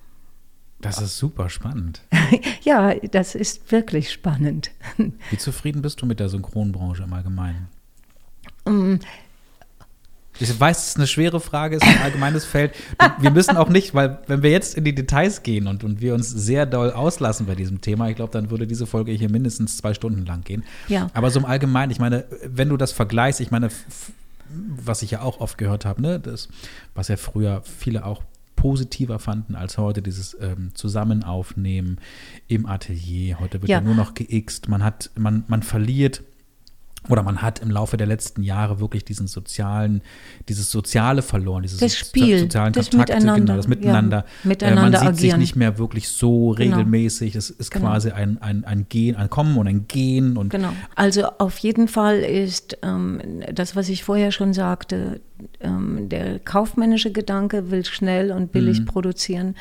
[0.82, 2.02] das ist super spannend.
[2.62, 4.70] ja, das ist wirklich spannend.
[5.30, 7.68] Wie zufrieden bist du mit der Synchronbranche im Allgemeinen?
[8.64, 8.98] Um,
[10.38, 12.72] Ich weiß, es ist eine schwere Frage, es ist ein allgemeines Feld.
[13.20, 16.14] Wir müssen auch nicht, weil wenn wir jetzt in die Details gehen und, und wir
[16.14, 19.76] uns sehr doll auslassen bei diesem Thema, ich glaube, dann würde diese Folge hier mindestens
[19.76, 20.64] zwei Stunden lang gehen.
[20.88, 21.10] Ja.
[21.14, 23.68] Aber so im Allgemeinen, ich meine, wenn du das vergleichst, ich meine,
[24.48, 26.48] was ich ja auch oft gehört habe, ne, das,
[26.94, 28.22] was ja früher viele auch
[28.62, 31.98] positiver fanden als heute, dieses ähm, Zusammenaufnehmen
[32.46, 33.40] im Atelier.
[33.40, 36.22] Heute wird ja, ja nur noch geixt, man hat, man, man verliert
[37.08, 40.02] oder man hat im Laufe der letzten Jahre wirklich diesen sozialen,
[40.48, 44.16] dieses Soziale verloren, dieses das Spiel, sozialen das Kontakte, Miteinander, genau, das Miteinander.
[44.18, 45.16] Ja, miteinander äh, man sieht agieren.
[45.18, 46.76] sich nicht mehr wirklich so Genau.
[46.76, 47.34] regelmäßig.
[47.34, 47.86] Es ist Genau.
[47.86, 50.36] quasi ein, ein, ein Gehen, ein Kommen und ein Gehen.
[50.36, 50.72] Und Genau.
[50.94, 53.20] Also auf jeden Fall ist ähm,
[53.52, 55.20] das, was ich vorher schon sagte,
[55.60, 59.56] ähm, der kaufmännische Gedanke will schnell und billig produzieren.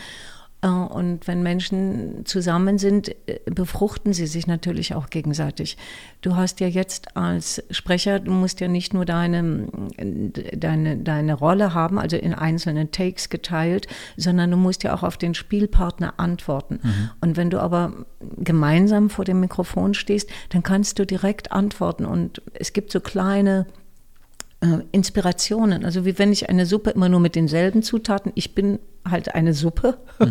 [0.61, 5.77] Äh, Und wenn Menschen zusammen sind, äh, befruchten sie sich natürlich auch gegenseitig.
[6.21, 11.73] Du hast ja jetzt als Sprecher, du musst ja nicht nur deine, deine, deine Rolle
[11.73, 16.79] haben, also in einzelnen Takes geteilt, sondern du musst ja auch auf den Spielpartner antworten.
[17.21, 17.93] Und wenn du aber
[18.37, 22.05] gemeinsam vor dem Mikrofon stehst, dann kannst du direkt antworten.
[22.05, 23.65] Und es gibt so kleine
[24.91, 25.85] Inspirationen.
[25.85, 29.53] Also wie wenn ich eine Suppe immer nur mit denselben Zutaten, ich bin halt eine
[29.55, 29.97] Suppe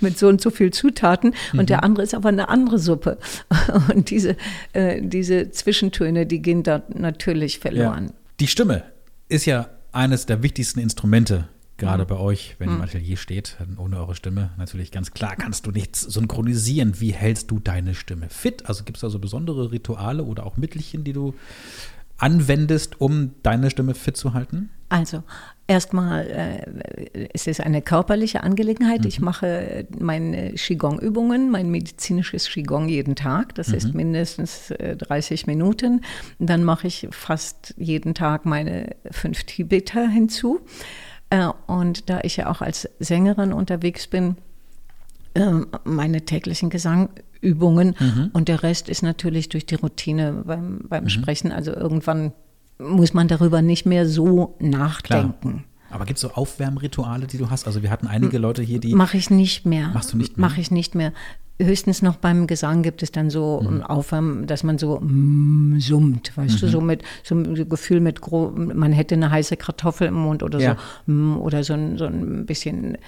[0.00, 3.18] mit so und so viel Zutaten und der andere ist aber eine andere Suppe.
[3.94, 4.36] Und diese,
[4.72, 8.06] äh, diese Zwischentöne, die gehen da natürlich verloren.
[8.06, 8.12] Ja.
[8.40, 8.84] Die Stimme
[9.28, 12.08] ist ja eines der wichtigsten Instrumente, gerade Mhm.
[12.08, 13.56] bei euch, wenn ihr im Atelier steht.
[13.76, 17.00] Ohne eure Stimme natürlich ganz klar kannst du nichts synchronisieren.
[17.00, 18.66] Wie hältst du deine Stimme fit?
[18.66, 21.34] Also gibt es da so besondere Rituale oder auch Mittelchen, die du
[22.18, 24.70] anwendest, um deine Stimme fit zu halten?
[24.88, 25.24] Also
[25.66, 29.04] erstmal äh, es ist eine körperliche Angelegenheit.
[29.04, 33.54] Ich mache meine Qigong-Übungen, mein medizinisches Qigong jeden Tag.
[33.56, 36.02] Das ist mindestens äh, 30 Minuten.
[36.38, 40.60] Dann mache ich fast jeden Tag meine fünf Tibeter hinzu.
[41.30, 44.36] Äh, und da ich ja auch als Sängerin unterwegs bin,
[45.34, 46.70] ähm, meine täglichen
[47.40, 47.94] Gesangübungen
[48.32, 51.52] und der Rest ist natürlich durch die Routine beim, beim Sprechen.
[51.52, 52.32] Also irgendwann
[52.78, 55.64] muss man darüber nicht mehr so nachdenken.
[55.90, 57.66] Aber gibt es so Aufwärmrituale, die du hast?
[57.66, 59.88] Also wir hatten einige Leute hier, die Mache ich nicht mehr.
[59.94, 60.48] Machst du nicht mehr?
[60.48, 61.12] Mache ich nicht mehr.
[61.58, 66.36] Höchstens noch beim Gesang gibt es dann so ein Aufwärmen, dass man so mm, summt,
[66.36, 70.14] weißt du, so mit so ein Gefühl mit, gro- man hätte eine heiße Kartoffel im
[70.14, 70.76] Mund oder Ja.
[71.06, 72.98] so, mm, oder so ein, so ein bisschen,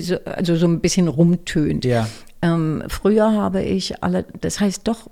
[0.00, 1.84] so- also so ein bisschen rumtönt.
[1.86, 2.06] Ja.
[2.42, 5.10] Ähm, früher habe ich alle, das heißt doch,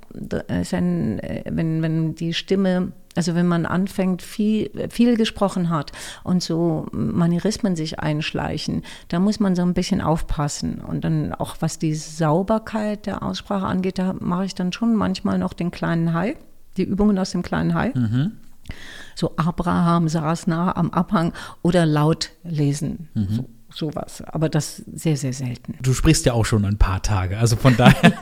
[0.48, 5.92] ist ein, äh, wenn, wenn die Stimme, also wenn man anfängt, viel, viel gesprochen hat
[6.24, 10.78] und so Manierismen sich einschleichen, da muss man so ein bisschen aufpassen.
[10.78, 15.38] Und dann auch was die Sauberkeit der Aussprache angeht, da mache ich dann schon manchmal
[15.38, 16.36] noch den kleinen Hai,
[16.78, 17.92] die Übungen aus dem kleinen Hai.
[19.14, 23.08] So Abraham saß nah am Abhang oder laut lesen.
[23.36, 24.22] So, sowas.
[24.22, 25.76] Aber das sehr, sehr selten.
[25.80, 28.12] Du sprichst ja auch schon ein paar Tage, also von daher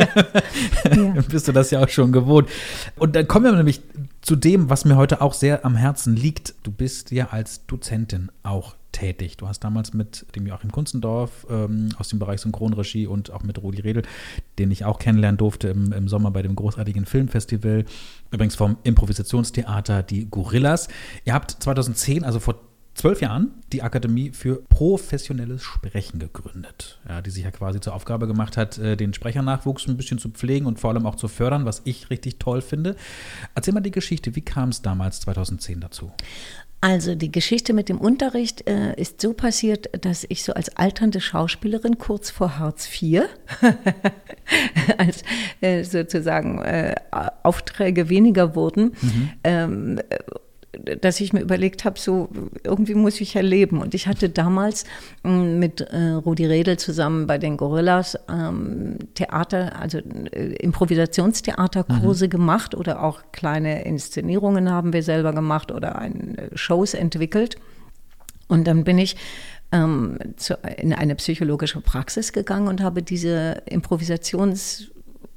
[1.29, 2.49] bist du das ja auch schon gewohnt.
[2.97, 3.81] Und dann kommen wir nämlich
[4.21, 6.55] zu dem, was mir heute auch sehr am Herzen liegt.
[6.63, 9.37] Du bist ja als Dozentin auch tätig.
[9.37, 13.63] Du hast damals mit dem Joachim Kunzendorf ähm, aus dem Bereich Synchronregie und auch mit
[13.63, 14.03] Rudi Redl,
[14.59, 17.85] den ich auch kennenlernen durfte im, im Sommer bei dem großartigen Filmfestival,
[18.31, 20.89] übrigens vom Improvisationstheater Die Gorillas.
[21.25, 22.57] Ihr habt 2010, also vor
[22.97, 28.27] zwölf Jahren die Akademie für professionelles Sprechen gegründet, ja, die sich ja quasi zur Aufgabe
[28.27, 31.65] gemacht hat, äh, den Sprechernachwuchs ein bisschen zu pflegen und vor allem auch zu fördern,
[31.65, 32.97] was ich richtig toll finde.
[33.55, 36.11] Erzähl mal die Geschichte, wie kam es damals 2010 dazu?
[36.81, 41.21] Also die Geschichte mit dem Unterricht äh, ist so passiert, dass ich so als alternde
[41.21, 43.23] Schauspielerin kurz vor Hartz IV,
[44.99, 45.23] als
[45.63, 46.95] äh, sozusagen äh,
[47.43, 48.93] Aufträge weniger wurden,
[49.43, 50.19] ähm, äh,
[51.01, 52.29] dass ich mir überlegt habe, so
[52.65, 53.81] irgendwie muss ich ja leben.
[53.81, 54.85] Und ich hatte damals
[55.25, 62.75] ähm, mit äh, Rudi Redl zusammen bei den Gorillas ähm, Theater, also äh, Improvisationstheaterkurse gemacht
[62.75, 67.57] oder auch kleine Inszenierungen haben wir selber gemacht oder ein, äh, Shows entwickelt.
[68.49, 69.17] Und dann bin ich
[69.73, 73.63] ähm, zu, in eine psychologische Praxis gegangen und habe diese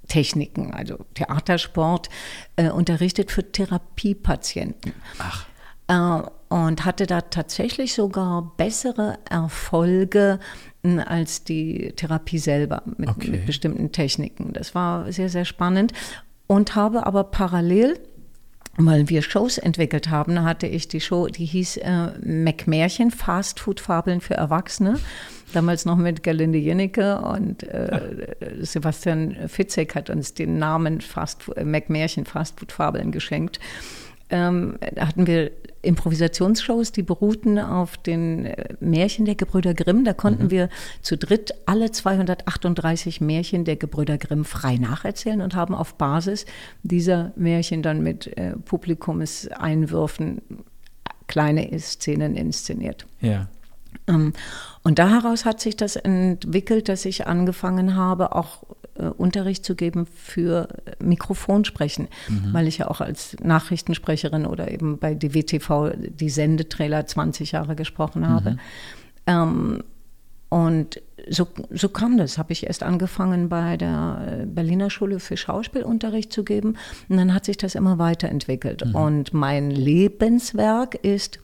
[0.10, 2.10] Improvisationstechniken, also Theatersport,
[2.56, 4.94] äh, unterrichtet für Therapiepatienten.
[5.20, 5.46] Ach.
[5.88, 10.40] Äh, und hatte da tatsächlich sogar bessere Erfolge
[10.82, 13.30] mh, als die Therapie selber mit, Okay.
[13.32, 14.54] mit bestimmten Techniken.
[14.54, 15.94] Das war sehr, sehr spannend.
[16.48, 18.00] Und habe aber parallel
[18.86, 24.36] weil wir Shows entwickelt haben, hatte ich die Show, die hieß äh, McMärchen, Fastfood-Fabeln für
[24.36, 25.00] Erwachsene.
[25.54, 31.66] Damals noch mit Gerlinde Jennecke und äh, Sebastian Fitzek hat uns den Namen Fast, äh,
[31.66, 33.60] McMärchen, Fastfood-Fabeln geschenkt.
[34.30, 40.04] Ähm, hatten wir Improvisationsshows, die beruhten auf den äh, Märchen der Gebrüder Grimm.
[40.04, 40.52] Da konnten mhm.
[40.52, 40.70] wir
[41.02, 46.46] zu dritt alle 238 Märchen der Gebrüder Grimm frei nacherzählen und haben auf Basis
[46.84, 50.42] dieser Märchen dann mit äh, Publikumseinwürfen
[51.28, 53.06] kleine Szenen inszeniert.
[53.22, 53.48] Ja.
[54.08, 54.34] Ähm,
[54.84, 58.64] und daraus hat sich das entwickelt, dass ich angefangen habe, auch
[59.00, 60.68] äh, Unterricht zu geben für
[61.00, 62.54] Mikrofonsprechen, mhm.
[62.54, 68.28] weil ich ja auch als Nachrichtensprecherin oder eben bei DWTV die Sendetrailer 20 Jahre gesprochen
[68.28, 68.52] habe.
[68.52, 68.60] Mhm.
[69.28, 69.84] Ähm,
[70.50, 72.38] und so, so kam das.
[72.40, 76.76] Habe ich erst angefangen bei der Berliner Schule für Schauspielunterricht zu geben.
[77.08, 78.86] Und dann hat sich das immer weiterentwickelt.
[78.86, 78.96] Mhm.
[78.96, 81.40] Und mein Lebenswerk ist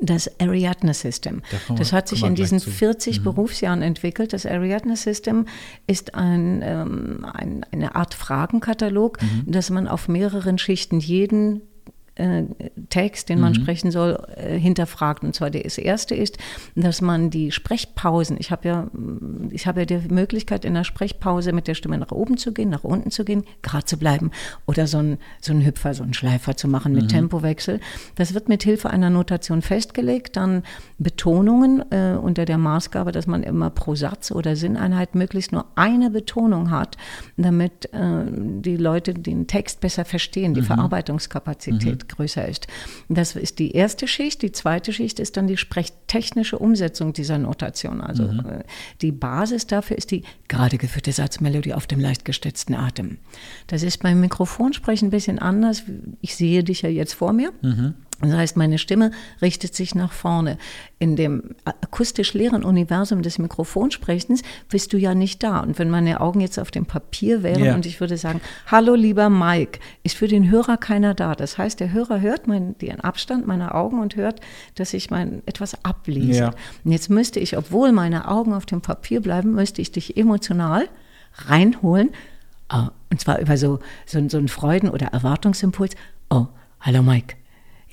[0.00, 1.42] das Ariadne System.
[1.76, 3.24] Das hat sich in diesen 40 mhm.
[3.24, 4.32] Berufsjahren entwickelt.
[4.32, 5.46] Das Ariadne System
[5.86, 9.50] ist ein, ähm, ein, eine Art Fragenkatalog, mhm.
[9.50, 11.62] dass man auf mehreren Schichten jeden
[12.90, 13.56] Text, den man mhm.
[13.56, 15.24] sprechen soll, äh, hinterfragt.
[15.24, 16.38] Und zwar das erste ist,
[16.76, 18.86] dass man die Sprechpausen, ich habe ja,
[19.50, 22.70] ich habe ja die Möglichkeit, in der Sprechpause mit der Stimme nach oben zu gehen,
[22.70, 24.30] nach unten zu gehen, gerade zu bleiben
[24.64, 27.08] oder so ein, so ein Hüpfer, so ein Schleifer zu machen mit mhm.
[27.08, 27.80] Tempowechsel.
[28.14, 30.36] Das wird mit Hilfe einer Notation festgelegt.
[30.36, 30.62] Dann
[30.98, 36.10] Betonungen äh, unter der Maßgabe, dass man immer pro Satz oder Sinneinheit möglichst nur eine
[36.10, 36.96] Betonung hat,
[37.36, 40.66] damit äh, die Leute den Text besser verstehen, die mhm.
[40.66, 42.66] Verarbeitungskapazität größer ist.
[43.08, 44.42] Das ist die erste Schicht.
[44.42, 48.00] Die zweite Schicht ist dann die sprechtechnische Umsetzung dieser Notation.
[48.00, 48.40] Also mhm.
[48.40, 48.64] Äh,
[49.00, 53.18] die Basis dafür ist die gerade geführte Satzmelodie auf dem leicht gestützten Atem.
[53.66, 55.82] Das ist beim Mikrofonsprechen ein bisschen anders.
[56.20, 57.52] Ich sehe dich ja jetzt vor mir.
[57.62, 57.94] Mhm.
[58.20, 59.10] Das heißt, meine Stimme
[59.42, 60.56] richtet sich nach vorne.
[60.98, 65.60] In dem akustisch leeren Universum des Mikrofonsprechens bist du ja nicht da.
[65.60, 67.74] Und wenn meine Augen jetzt auf dem Papier wären ja.
[67.74, 71.34] und ich würde sagen, hallo lieber Mike, ist für den Hörer keiner da.
[71.34, 74.40] Das heißt, der Hörer hört mein, den Abstand meiner Augen und hört,
[74.76, 76.38] dass ich mein etwas ablese.
[76.38, 76.54] Ja.
[76.84, 80.88] Und jetzt müsste ich, obwohl meine Augen auf dem Papier bleiben, müsste ich dich emotional
[81.34, 82.10] reinholen.
[82.72, 85.96] Oh, und zwar über so, so, so einen Freuden- oder Erwartungsimpuls.
[86.30, 86.46] Oh,
[86.80, 87.36] hallo Mike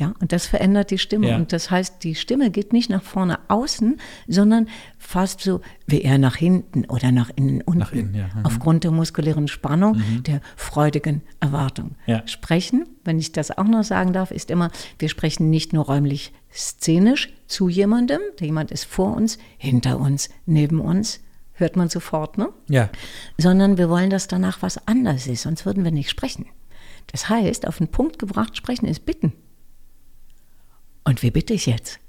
[0.02, 1.30] ja, und das verändert die Stimme.
[1.30, 1.36] Ja.
[1.36, 6.18] Und das heißt, die Stimme geht nicht nach vorne außen, sondern fast so wie eher
[6.18, 7.80] nach hinten oder nach innen unten.
[7.80, 8.28] Nach innen, ja.
[8.34, 8.46] Mhm.
[8.46, 10.24] Aufgrund der muskulären Spannung, mhm.
[10.24, 11.98] der freudigen Erwartung.
[12.08, 12.28] Ja.
[12.28, 16.34] Sprechen, wenn ich das auch noch sagen darf, ist immer, wir sprechen nicht nur räumlich
[16.52, 21.20] szenisch zu jemandem, jemand ist vor uns, hinter uns, neben uns,
[21.54, 22.50] hört man sofort, ne?
[22.68, 22.90] Ja.
[23.38, 26.48] Sondern wir wollen, dass danach was anders ist, sonst würden wir nicht sprechen.
[27.12, 29.34] Das heißt, auf den Punkt gebracht sprechen ist bitten.
[31.04, 32.00] Und wie bitte ich jetzt?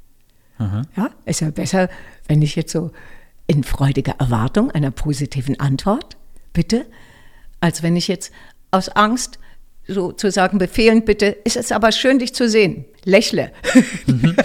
[0.58, 0.82] Aha.
[0.96, 1.88] Ja, ist ja besser,
[2.28, 2.90] wenn ich jetzt so
[3.46, 6.16] in freudiger Erwartung einer positiven Antwort
[6.52, 6.86] bitte,
[7.60, 8.32] als wenn ich jetzt
[8.70, 9.38] aus Angst
[9.86, 12.84] sozusagen befehlen bitte, ist es aber schön, dich zu sehen.
[13.04, 13.52] Lächle.
[14.06, 14.36] Mhm.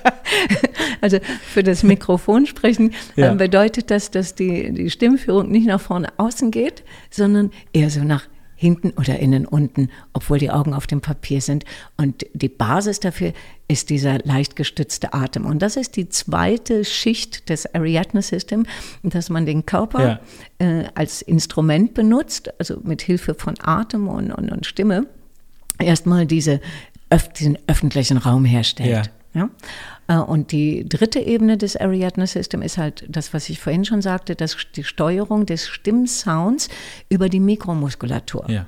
[1.00, 1.18] also
[1.52, 3.32] für das Mikrofonsprechen ja.
[3.32, 8.04] äh, bedeutet das, dass die, die Stimmführung nicht nach vorne außen geht, sondern eher so
[8.04, 11.64] nach hinten oder innen unten, obwohl die Augen auf dem Papier sind.
[11.96, 13.32] Und die Basis dafür
[13.68, 15.44] ist dieser leicht gestützte Atem.
[15.44, 18.66] Und das ist die zweite Schicht des Ariadne System,
[19.02, 20.20] dass man den Körper
[20.60, 20.66] ja.
[20.66, 25.06] äh, als Instrument benutzt, also mit Hilfe von Atem und, und, und Stimme,
[25.78, 26.60] erstmal diese,
[27.38, 29.10] diesen öffentlichen Raum herstellt.
[29.34, 29.40] Ja.
[29.42, 29.50] ja?
[30.08, 34.02] Äh, und die dritte Ebene des Ariadne System ist halt das, was ich vorhin schon
[34.02, 36.68] sagte, das, die Steuerung des Stimmsounds
[37.08, 38.48] über die Mikromuskulatur.
[38.50, 38.66] Ja.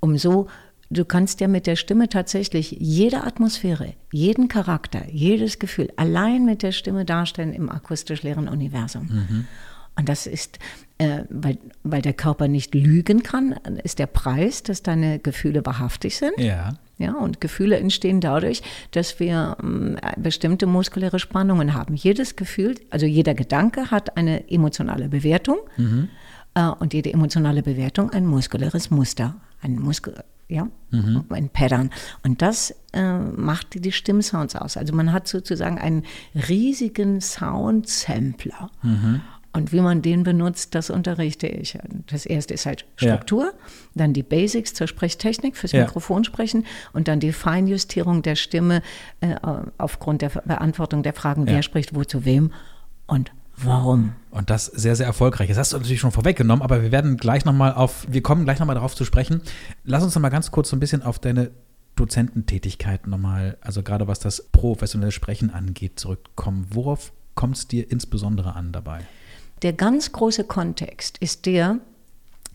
[0.00, 0.48] Um so,
[0.90, 6.62] du kannst ja mit der Stimme tatsächlich jede Atmosphäre, jeden Charakter, jedes Gefühl allein mit
[6.62, 9.06] der Stimme darstellen im akustisch leeren Universum.
[9.10, 9.46] Mhm.
[9.98, 10.58] Und das ist,
[10.98, 16.18] äh, weil, weil der Körper nicht lügen kann, ist der Preis, dass deine Gefühle wahrhaftig
[16.18, 16.38] sind.
[16.38, 16.74] Ja.
[16.98, 21.94] Ja, und Gefühle entstehen dadurch, dass wir ähm, bestimmte muskuläre Spannungen haben.
[21.94, 26.08] Jedes Gefühl, also jeder Gedanke hat eine emotionale Bewertung mhm.
[26.54, 31.24] äh, und jede emotionale Bewertung ein muskuläres Muster, ein Muskel, ja, mhm.
[31.28, 31.90] ein Pattern.
[32.22, 34.78] Und das äh, macht die, die Stimmsounds aus.
[34.78, 36.04] Also man hat sozusagen einen
[36.48, 38.70] riesigen Sound-Sampler.
[38.82, 39.20] Mhm.
[39.56, 41.78] Und wie man den benutzt, das unterrichte ich.
[42.08, 43.52] Das erste ist halt Struktur, ja.
[43.94, 45.84] dann die Basics zur Sprechtechnik fürs ja.
[45.84, 48.82] Mikrofonsprechen und dann die Feinjustierung der Stimme
[49.22, 49.36] äh,
[49.78, 52.52] aufgrund der Beantwortung der Fragen, wer spricht wo zu wem
[53.06, 54.12] und warum.
[54.30, 55.48] Und das sehr, sehr erfolgreich.
[55.48, 58.58] Das hast du natürlich schon vorweggenommen, aber wir werden gleich nochmal auf, wir kommen gleich
[58.58, 59.40] nochmal darauf zu sprechen.
[59.84, 61.50] Lass uns nochmal ganz kurz so ein bisschen auf deine
[61.94, 66.66] Dozententätigkeit nochmal, also gerade was das professionelle Sprechen angeht, zurückkommen.
[66.72, 69.00] Worauf kommt es dir insbesondere an dabei?
[69.62, 71.78] Der ganz große Kontext ist der,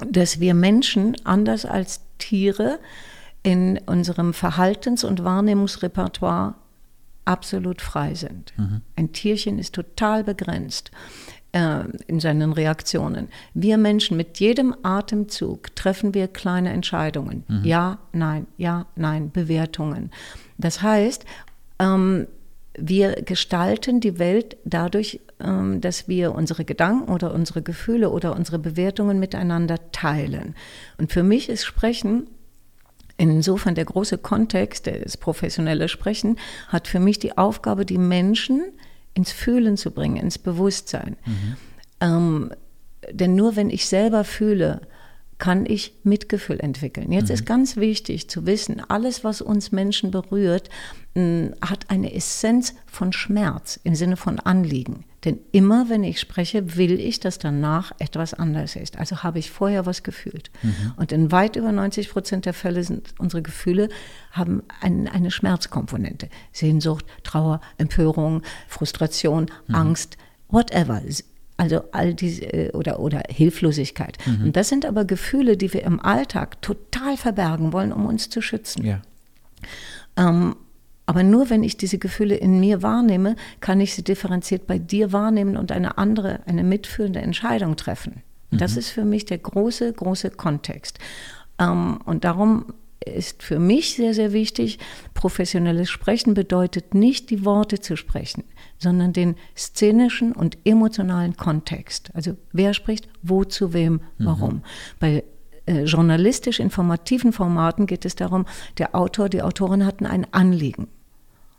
[0.07, 2.79] dass wir Menschen anders als Tiere
[3.43, 6.55] in unserem Verhaltens- und Wahrnehmungsrepertoire
[7.25, 8.53] absolut frei sind.
[8.57, 8.81] Mhm.
[8.95, 10.91] Ein Tierchen ist total begrenzt
[11.51, 13.29] äh, in seinen Reaktionen.
[13.53, 17.43] Wir Menschen mit jedem Atemzug treffen wir kleine Entscheidungen.
[17.47, 17.63] Mhm.
[17.63, 20.11] Ja, nein, ja, nein, Bewertungen.
[20.57, 21.25] Das heißt,
[21.79, 22.27] ähm,
[22.77, 28.59] wir gestalten die Welt dadurch, ähm, dass wir unsere Gedanken oder unsere Gefühle oder unsere
[28.59, 30.55] Bewertungen miteinander teilen.
[30.97, 32.27] Und für mich ist Sprechen
[33.17, 36.37] Insofern der große Kontext, das professionelle Sprechen,
[36.69, 38.63] hat für mich die Aufgabe, die Menschen
[39.13, 41.17] ins Fühlen zu bringen, ins Bewusstsein.
[41.25, 41.55] Mhm.
[41.99, 42.53] Ähm,
[43.11, 44.81] denn nur wenn ich selber fühle,
[45.41, 47.11] kann ich Mitgefühl entwickeln.
[47.11, 47.33] Jetzt mhm.
[47.33, 50.69] ist ganz wichtig zu wissen, alles, was uns Menschen berührt,
[51.15, 55.03] hat eine Essenz von Schmerz im Sinne von Anliegen.
[55.25, 58.99] Denn immer, wenn ich spreche, will ich, dass danach etwas anders ist.
[58.99, 60.51] Also habe ich vorher was gefühlt.
[60.61, 60.93] Mhm.
[60.97, 63.89] Und in weit über 90 Prozent der Fälle sind unsere Gefühle
[64.31, 66.29] haben ein, eine Schmerzkomponente.
[66.51, 69.75] Sehnsucht, Trauer, Empörung, Frustration, mhm.
[69.75, 70.17] Angst,
[70.49, 71.01] whatever.
[71.61, 74.17] Also all diese äh, oder, oder Hilflosigkeit.
[74.25, 74.45] Mhm.
[74.45, 78.41] Und das sind aber Gefühle, die wir im Alltag total verbergen wollen, um uns zu
[78.41, 78.83] schützen.
[78.83, 78.99] Ja.
[80.17, 80.55] Ähm,
[81.05, 85.13] aber nur wenn ich diese Gefühle in mir wahrnehme, kann ich sie differenziert bei dir
[85.13, 88.23] wahrnehmen und eine andere, eine mitführende Entscheidung treffen.
[88.49, 88.57] Mhm.
[88.57, 90.97] Das ist für mich der große, große Kontext.
[91.59, 92.73] Ähm, und darum
[93.05, 94.79] ist für mich sehr, sehr wichtig,
[95.13, 98.43] professionelles Sprechen bedeutet nicht die Worte zu sprechen,
[98.77, 102.11] sondern den szenischen und emotionalen Kontext.
[102.13, 104.01] Also wer spricht, wo zu wem, mhm.
[104.17, 104.53] warum.
[104.53, 104.63] Mhm.
[104.99, 105.23] Bei
[105.65, 108.45] äh, journalistisch informativen Formaten geht es darum,
[108.77, 110.87] der Autor, die Autorin hatten ein Anliegen.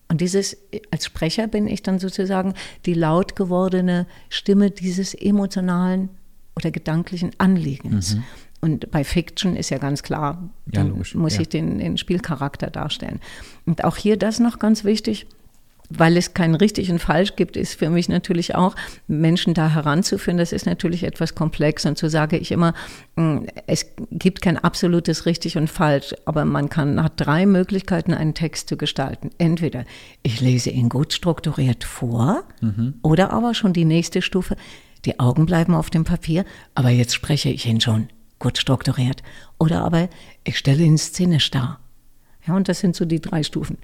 [0.08, 0.56] Und dieses,
[0.90, 6.10] als Sprecher bin ich dann sozusagen die laut gewordene Stimme dieses emotionalen
[6.54, 8.16] oder gedanklichen Anliegens.
[8.16, 8.24] Mhm.
[8.62, 11.42] Und bei Fiction ist ja ganz klar, ja, logisch, muss ja.
[11.42, 13.18] ich den, den Spielcharakter darstellen.
[13.66, 15.26] Und auch hier das noch ganz wichtig,
[15.98, 18.76] weil es kein richtig und falsch gibt, ist für mich natürlich auch,
[19.08, 21.84] Menschen da heranzuführen, das ist natürlich etwas komplex.
[21.86, 22.72] Und so sage ich immer,
[23.16, 28.34] hm, es gibt kein absolutes richtig und falsch, aber man kann, hat drei Möglichkeiten, einen
[28.34, 29.30] Text zu gestalten.
[29.38, 29.84] Entweder
[30.22, 32.94] ich lese ihn gut strukturiert vor mhm.
[33.02, 34.56] oder aber schon die nächste Stufe,
[35.04, 36.44] die Augen bleiben auf dem Papier,
[36.76, 38.08] aber jetzt spreche ich ihn schon
[38.42, 39.22] gut strukturiert.
[39.58, 40.08] Oder aber
[40.44, 41.80] ich stelle ihn szenisch dar.
[42.46, 43.78] Ja, und das sind so die drei Stufen.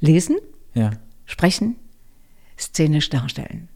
[0.00, 0.36] Lesen,
[0.74, 0.90] ja.
[1.24, 1.76] sprechen,
[2.58, 3.68] szenisch darstellen.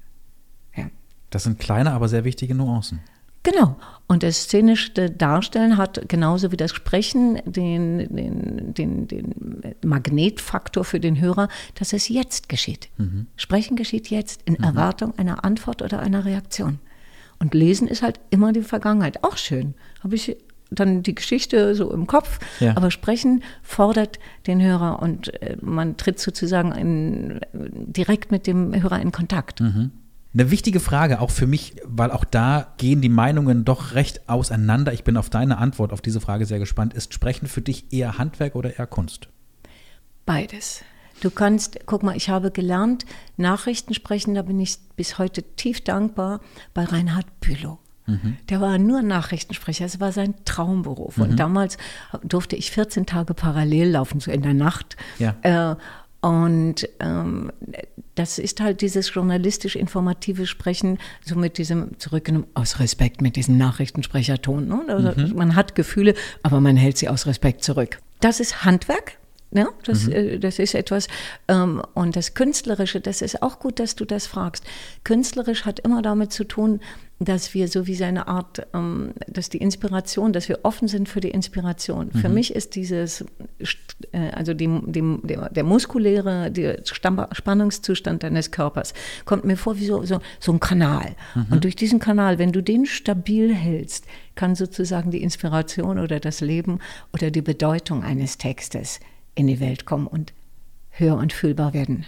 [0.77, 0.87] Ja.
[1.31, 3.01] Das sind kleine, aber sehr wichtige Nuancen.
[3.45, 3.77] Genau.
[4.09, 10.99] Und das szenische Darstellen hat genauso wie das Sprechen den, den, den, den Magnetfaktor für
[10.99, 12.89] den Hörer, dass es jetzt geschieht.
[12.97, 13.29] Mhm.
[13.37, 14.65] Sprechen geschieht jetzt in mhm.
[14.65, 16.81] Erwartung einer Antwort oder einer Reaktion.
[17.39, 19.23] Und Lesen ist halt immer die Vergangenheit.
[19.25, 19.75] Auch schön.
[20.03, 20.37] Habe ich
[20.71, 22.77] dann die Geschichte so im Kopf, ja.
[22.77, 29.01] aber Sprechen fordert den Hörer und äh, man tritt sozusagen in, direkt mit dem Hörer
[29.01, 29.61] in Kontakt.
[29.61, 29.93] Mhm.
[30.35, 34.93] Eine wichtige Frage auch für mich, weil auch da gehen die Meinungen doch recht auseinander.
[34.93, 36.93] Ich bin auf deine Antwort auf diese Frage sehr gespannt.
[36.93, 39.29] Ist Sprechen für dich eher Handwerk oder eher Kunst?
[40.27, 40.83] Beides.
[41.21, 43.07] Du kannst, guck mal, ich habe gelernt,
[43.37, 46.41] Nachrichten sprechen, da bin ich bis heute tief dankbar
[46.75, 47.79] bei Reinhard Bülow.
[48.07, 48.37] Mhm.
[48.49, 51.17] Der war nur Nachrichtensprecher, es war sein Traumberuf.
[51.17, 51.23] Mhm.
[51.23, 51.79] Und damals
[52.23, 54.97] durfte ich 14 Tage parallel laufen, so in der Nacht.
[55.19, 55.37] Ja.
[55.43, 55.77] Äh,
[56.21, 57.53] und ähm,
[58.15, 64.67] das ist halt dieses journalistisch-informative Sprechen, so mit diesem zurückgenommen, aus Respekt mit diesem Nachrichtensprecherton.
[64.67, 64.85] Ne?
[64.89, 65.37] Also mhm.
[65.37, 68.01] Man hat Gefühle, aber man hält sie aus Respekt zurück.
[68.21, 69.19] Das ist Handwerk.
[69.53, 70.13] Ja, das, mhm.
[70.13, 71.09] äh, das ist etwas,
[71.49, 74.65] ähm, und das Künstlerische, das ist auch gut, dass du das fragst.
[75.05, 76.81] Künstlerisch hat immer damit zu tun,
[77.19, 81.21] dass wir so wie seine Art, ähm, dass die Inspiration, dass wir offen sind für
[81.21, 82.11] die Inspiration.
[82.13, 82.19] Mhm.
[82.19, 83.25] Für mich ist dieses,
[84.13, 88.93] äh, also die, die, der, der, muskuläre der Spannungszustand deines Körpers,
[89.25, 91.15] kommt mir vor wie so, so, so ein Kanal.
[91.35, 91.47] Mhm.
[91.51, 96.41] Und durch diesen Kanal, wenn du den stabil hältst, kann sozusagen die Inspiration oder das
[96.41, 96.81] Leben
[97.15, 99.01] oder die Bedeutung eines Textes
[99.37, 100.33] in die Welt kommen und
[100.91, 102.05] hör- und fühlbar werden.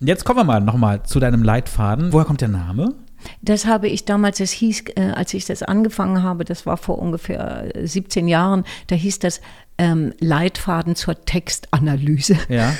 [0.00, 2.12] Jetzt kommen wir mal nochmal zu deinem Leitfaden.
[2.12, 2.94] Woher kommt der Name?
[3.42, 6.98] Das habe ich damals, es hieß, äh, als ich das angefangen habe, das war vor
[6.98, 9.42] ungefähr 17 Jahren, da hieß das
[9.76, 12.36] ähm, Leitfaden zur Textanalyse.
[12.48, 12.74] Ja.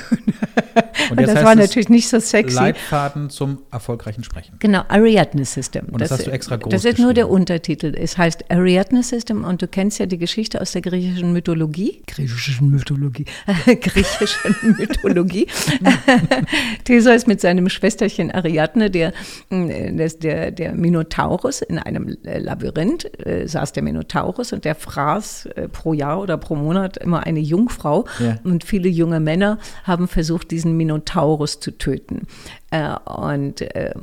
[1.09, 2.55] Und jetzt das war natürlich nicht so sexy.
[2.55, 4.55] Leitfaden zum erfolgreichen Sprechen.
[4.59, 5.85] Genau, Ariadne System.
[5.91, 7.29] Und das hast du extra groß Das ist nur der.
[7.31, 7.93] Untertitel.
[7.97, 12.01] Es heißt Ariadne System und du kennst ja die Geschichte aus der griechischen Mythologie.
[12.07, 13.25] Griechischen Mythologie.
[13.65, 15.47] griechischen Mythologie.
[16.83, 19.13] Theseus mit seinem Schwesterchen Ariadne, der,
[19.49, 25.67] das- der, der Minotaurus in einem Labyrinth, äh, saß der Minotaurus und der fraß äh,
[25.69, 28.05] pro Jahr oder pro Monat immer eine Jungfrau.
[28.19, 28.37] Ja.
[28.43, 32.27] Und viele junge Männer haben versucht, diesen Minotaurus zu töten.
[32.71, 33.93] Äh, und äh,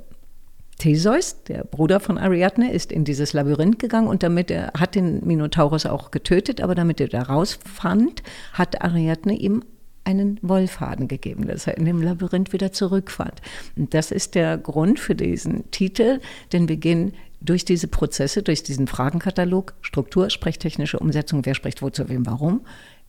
[0.78, 5.26] Theseus, der Bruder von Ariadne, ist in dieses Labyrinth gegangen und damit er hat den
[5.26, 8.22] Minotaurus auch getötet, aber damit er da rausfand,
[8.52, 9.64] hat Ariadne ihm
[10.04, 13.42] einen Wollfaden gegeben, dass er in dem Labyrinth wieder zurückfand.
[13.76, 16.20] Und das ist der Grund für diesen Titel,
[16.52, 21.90] denn wir gehen durch diese Prozesse, durch diesen Fragenkatalog, Struktur, sprechtechnische Umsetzung, wer spricht wo
[21.90, 22.62] zu wem, warum,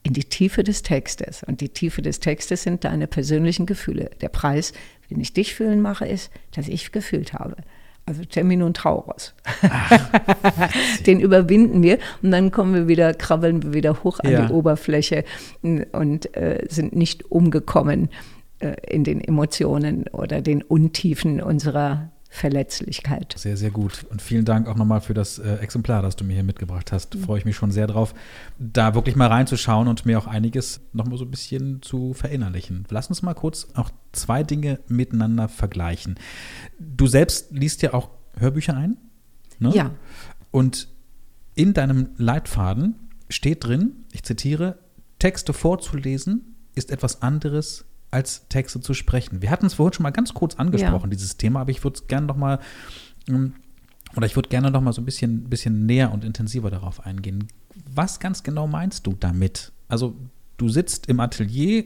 [0.04, 1.44] in die Tiefe des Textes.
[1.44, 4.10] Und die Tiefe des Textes sind deine persönlichen Gefühle.
[4.22, 4.74] Der Preis,
[5.10, 7.58] den ich dich fühlen mache, ist, dass ich gefühlt habe.
[8.06, 9.36] Also Terminus Taurus.
[11.06, 14.46] Den überwinden wir und dann kommen wir wieder, krabbeln wir wieder hoch an Ja.
[14.48, 15.26] die Oberfläche
[15.62, 18.10] und äh, sind nicht umgekommen
[18.60, 23.34] äh, in den Emotionen oder den Untiefen unserer Verletzlichkeit.
[23.38, 24.06] Sehr, sehr gut.
[24.12, 27.16] Und vielen Dank auch nochmal für das äh, Exemplar, das du mir hier mitgebracht hast.
[27.16, 27.24] Mhm.
[27.24, 28.14] Freue ich mich schon sehr drauf,
[28.60, 32.86] da wirklich mal reinzuschauen und mir auch einiges nochmal so ein bisschen zu verinnerlichen.
[32.90, 36.20] Lass uns mal kurz auch zwei Dinge miteinander vergleichen.
[36.78, 38.98] Du selbst liest ja auch Hörbücher ein.
[39.58, 39.72] Ne?
[39.74, 39.92] Ja.
[40.52, 40.88] Und
[41.56, 42.96] in deinem Leitfaden
[43.28, 44.78] steht drin, ich zitiere,
[45.18, 49.42] Texte vorzulesen ist etwas anderes als Texte zu sprechen.
[49.42, 52.08] Wir hatten es vorhin schon mal ganz kurz angesprochen, dieses Thema, aber ich würde es
[52.08, 52.60] gerne noch mal
[53.28, 53.54] ähm,
[54.16, 57.48] oder ich würde gerne noch mal so ein bisschen, bisschen näher und intensiver darauf eingehen.
[57.94, 59.72] Was ganz genau meinst du damit?
[59.88, 60.16] Also
[60.58, 61.86] du sitzt im Atelier,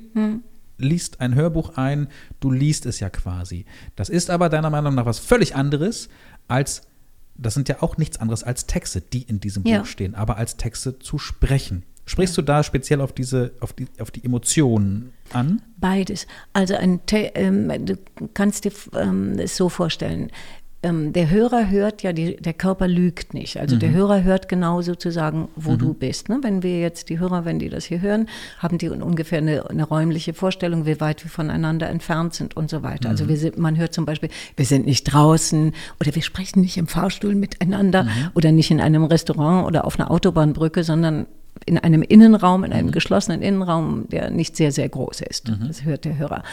[0.77, 2.07] liest ein Hörbuch ein,
[2.39, 3.65] du liest es ja quasi.
[3.95, 6.09] Das ist aber deiner Meinung nach was völlig anderes
[6.47, 6.83] als
[7.35, 9.79] das sind ja auch nichts anderes als Texte, die in diesem Ja.
[9.79, 11.83] Buch stehen, aber als Texte zu sprechen.
[12.05, 15.61] Sprichst du da speziell auf diese, auf die, auf die Emotionen an?
[15.77, 16.27] Beides.
[16.51, 17.97] Also ähm, du
[18.33, 20.29] kannst dir ähm, es so vorstellen.
[20.85, 23.57] Ähm, der Hörer hört ja, die, der Körper lügt nicht.
[23.57, 26.27] Also der Hörer hört genau sozusagen, wo du bist.
[26.27, 26.39] Ne?
[26.41, 28.27] Wenn wir jetzt die Hörer, wenn die das hier hören,
[28.59, 32.83] haben die ungefähr eine, eine räumliche Vorstellung, wie weit wir voneinander entfernt sind und so
[32.83, 33.07] weiter.
[33.07, 36.75] Also wir sind, man hört zum Beispiel, wir sind nicht draußen oder wir sprechen nicht
[36.75, 41.27] im Fahrstuhl miteinander oder nicht in einem Restaurant oder auf einer Autobahnbrücke, sondern
[41.65, 45.51] in einem Innenraum, in einem geschlossenen Innenraum, der nicht sehr, sehr groß ist.
[45.67, 46.43] Das hört der Hörer.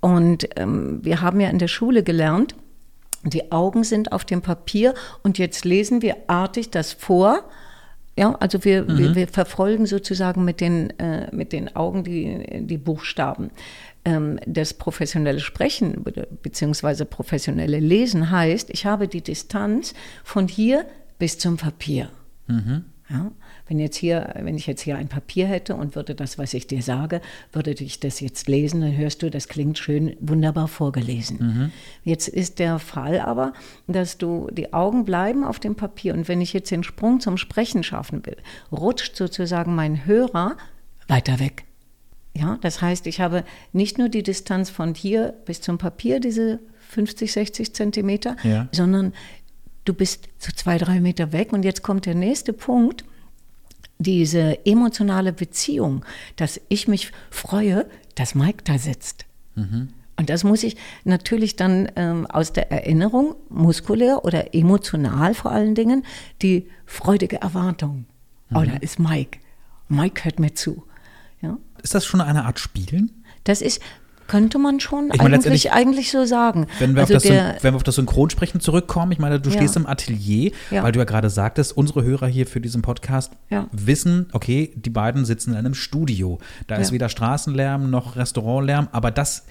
[0.00, 2.54] Und ähm, wir haben ja in der Schule gelernt,
[3.22, 7.44] die Augen sind auf dem Papier und jetzt lesen wir artig das vor.
[8.16, 12.78] Ja, also wir, wir, wir verfolgen sozusagen mit den, äh, mit den Augen die, die
[12.78, 13.50] Buchstaben.
[14.04, 16.04] Ähm, das professionelle Sprechen
[16.42, 19.94] beziehungsweise professionelle Lesen heißt, ich habe die Distanz
[20.24, 20.86] von hier
[21.18, 22.08] bis zum Papier.
[23.10, 23.30] Ja,
[23.70, 26.66] wenn jetzt hier, wenn ich jetzt hier ein Papier hätte und würde das, was ich
[26.66, 27.20] dir sage,
[27.52, 31.70] würde ich das jetzt lesen, dann hörst du, das klingt schön, wunderbar vorgelesen.
[32.02, 33.52] Jetzt ist der Fall aber,
[33.86, 37.36] dass du die Augen bleiben auf dem Papier und wenn ich jetzt den Sprung zum
[37.36, 38.36] Sprechen schaffen will,
[38.72, 40.56] rutscht sozusagen mein Hörer
[41.06, 41.64] weiter weg.
[42.36, 46.58] Ja, das heißt, ich habe nicht nur die Distanz von hier bis zum Papier, diese
[46.88, 48.68] 50, 60 Zentimeter, Ja.
[48.72, 49.12] sondern
[49.84, 51.52] du bist so zwei, drei Meter weg.
[51.52, 53.04] Und jetzt kommt der nächste Punkt,
[54.00, 56.04] diese emotionale Beziehung,
[56.36, 57.86] dass ich mich freue,
[58.16, 59.26] dass Mike da sitzt.
[60.16, 65.74] Und das muss ich natürlich dann ähm, aus der Erinnerung, muskulär oder emotional vor allen
[65.74, 66.04] Dingen,
[66.42, 68.06] die freudige Erwartung.
[68.52, 69.38] Oh, da ist Mike.
[69.88, 70.84] Mike hört mir zu.
[71.40, 71.56] Ja?
[71.82, 73.22] Ist das schon eine Art Spielen?
[73.44, 73.80] Das ist,
[74.30, 76.66] könnte man schon Ich meine, eigentlich, eigentlich so sagen.
[76.78, 79.50] Wenn wir, also auf das, der, wenn wir auf das Synchronsprechen zurückkommen, ich meine, du
[79.50, 79.56] Ja.
[79.56, 80.82] stehst im Atelier, Ja.
[80.84, 83.66] weil du ja gerade sagtest, unsere Hörer hier für diesen Podcast Ja.
[83.72, 86.38] wissen, okay, die beiden sitzen in einem Studio.
[86.68, 89.46] Da ist weder Straßenlärm noch Restaurantlärm, aber das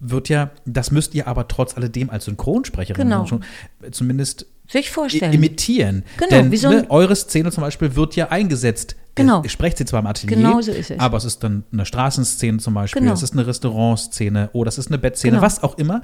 [0.00, 3.26] wird ja, das müsst ihr aber trotz alledem als Synchronsprecherin Genau.
[3.26, 3.44] schon
[3.90, 5.32] zumindest sich vorstellen.
[5.32, 6.04] imitieren.
[6.18, 8.96] Genau, Denn wie so ne, eure Szene zum Beispiel wird ja eingesetzt.
[9.14, 9.42] Genau.
[9.42, 11.00] Ihr sprecht sie zwar im Atelier, Genau so ist es.
[11.00, 13.14] aber es ist dann eine Straßenszene zum Beispiel, Genau.
[13.14, 15.42] es ist eine Restaurantszene oder es ist eine Bettszene, Genau.
[15.42, 16.02] was auch immer.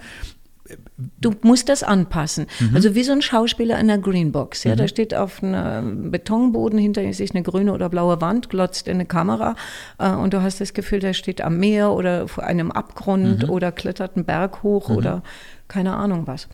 [1.21, 2.47] Du musst das anpassen.
[2.59, 2.75] Mhm.
[2.75, 4.65] Also wie so ein Schauspieler in einer Greenbox.
[4.65, 8.95] Ja, Da steht auf einem Betonboden hinter sich eine grüne oder blaue Wand, glotzt in
[8.95, 9.57] eine Kamera
[9.99, 13.51] äh, und du hast das Gefühl, der steht am Meer oder vor einem Abgrund Mhm.
[13.51, 15.23] oder klettert einen Berg hoch oder
[15.69, 16.49] keine Ahnung was.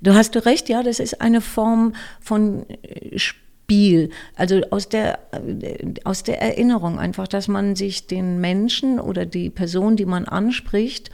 [0.00, 5.18] Du hast du recht, ja, das ist eine Form von äh, Spiel, also aus der,
[5.32, 10.24] äh, aus der Erinnerung einfach, dass man sich den Menschen oder die Person, die man
[10.26, 11.10] anspricht,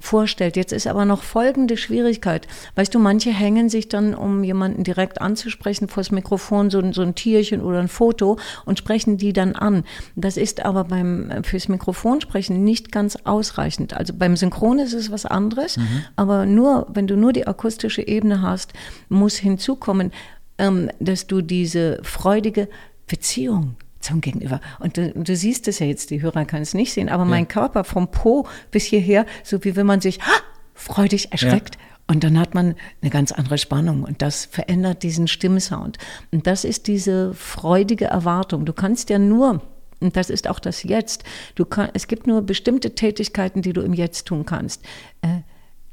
[0.00, 0.56] vorstellt.
[0.56, 2.48] Jetzt ist aber noch folgende Schwierigkeit.
[2.74, 7.02] Weißt du, manche hängen sich dann, um jemanden direkt anzusprechen, vor das Mikrofon, so, so
[7.02, 9.84] ein Tierchen oder ein Foto und sprechen die dann an.
[10.16, 13.94] Das ist aber beim fürs Mikrofon sprechen nicht ganz ausreichend.
[13.94, 16.04] Also beim Synchron ist es was anderes, mhm.
[16.16, 18.72] aber nur, wenn du nur die akustische Ebene hast,
[19.08, 20.12] muss hinzukommen,
[20.58, 22.68] ähm, dass du diese freudige
[23.06, 24.60] Beziehung zum Gegenüber.
[24.78, 27.30] Und du, du, siehst es ja jetzt, die Hörer können es nicht sehen, aber ja.
[27.30, 30.40] mein Körper vom Po bis hierher, so wie wenn man sich ha,
[30.74, 31.76] freudig erschreckt.
[31.76, 31.80] Ja.
[32.10, 35.98] Und dann hat man eine ganz andere Spannung und das verändert diesen Stimmsound.
[36.32, 38.64] Und das ist diese freudige Erwartung.
[38.64, 39.62] Du kannst ja nur,
[40.00, 41.22] und das ist auch das Jetzt,
[41.54, 44.82] du kann, es gibt nur bestimmte Tätigkeiten, die du im Jetzt tun kannst.
[45.22, 45.42] Äh,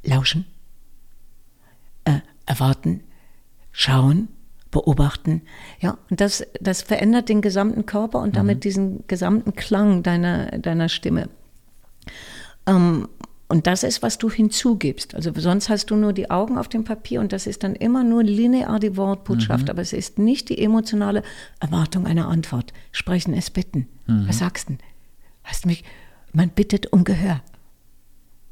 [0.10, 0.46] lauschen,
[2.06, 3.04] äh, erwarten,
[3.72, 4.30] schauen,
[4.72, 5.42] beobachten.
[5.80, 8.62] Ja, und das, das verändert den gesamten Körper und damit mhm.
[8.62, 11.30] diesen gesamten Klang deiner, deiner Stimme.
[12.66, 13.08] Ähm,
[13.50, 15.16] und das ist, was du hinzugibst.
[15.16, 18.04] Also sonst hast du nur die Augen auf dem Papier und das ist dann immer
[18.04, 19.70] nur linear die Wortbotschaft, mhm.
[19.70, 21.24] aber es ist nicht die emotionale
[21.62, 22.74] Erwartung einer Antwort.
[22.92, 23.88] Sprechen es bitten.
[24.06, 24.28] Mhm.
[24.28, 24.78] Was sagst du?
[25.44, 25.86] Hast mich,
[26.34, 27.42] man bittet um Gehör.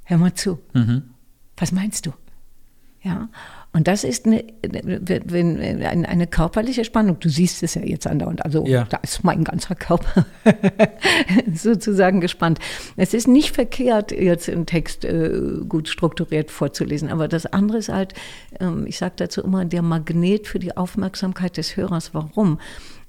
[0.06, 0.60] Hör mal zu.
[0.74, 1.04] Mhm.
[1.58, 2.14] Was meinst du?
[3.06, 3.30] Ja.
[3.72, 7.20] Und das ist eine, eine, eine, körperliche Spannung.
[7.20, 8.44] Du siehst es ja jetzt andauernd.
[8.44, 8.86] Also ja.
[8.86, 10.26] da ist mein ganzer Körper
[11.54, 12.58] sozusagen gespannt.
[12.96, 17.10] Es ist nicht verkehrt, jetzt einen Text äh, gut strukturiert vorzulesen.
[17.10, 18.16] Aber das andere ist halt,
[18.60, 22.14] ähm, ich sage dazu immer, der Magnet für die Aufmerksamkeit des Hörers.
[22.16, 22.60] Warum?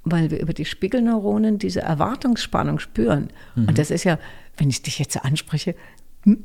[0.05, 3.28] Weil wir über die Spiegelneuronen diese Erwartungsspannung spüren.
[3.55, 3.68] Mhm.
[3.68, 4.18] Und das ist ja,
[4.59, 5.74] wenn ich dich jetzt anspreche,
[6.24, 6.44] hm,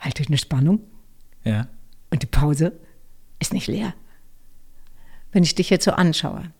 [0.00, 0.80] halte ich eine Spannung.
[1.44, 1.68] Ja.
[2.10, 2.72] Und die Pause
[3.38, 3.94] ist nicht leer.
[5.32, 6.50] Wenn ich dich jetzt so anschaue,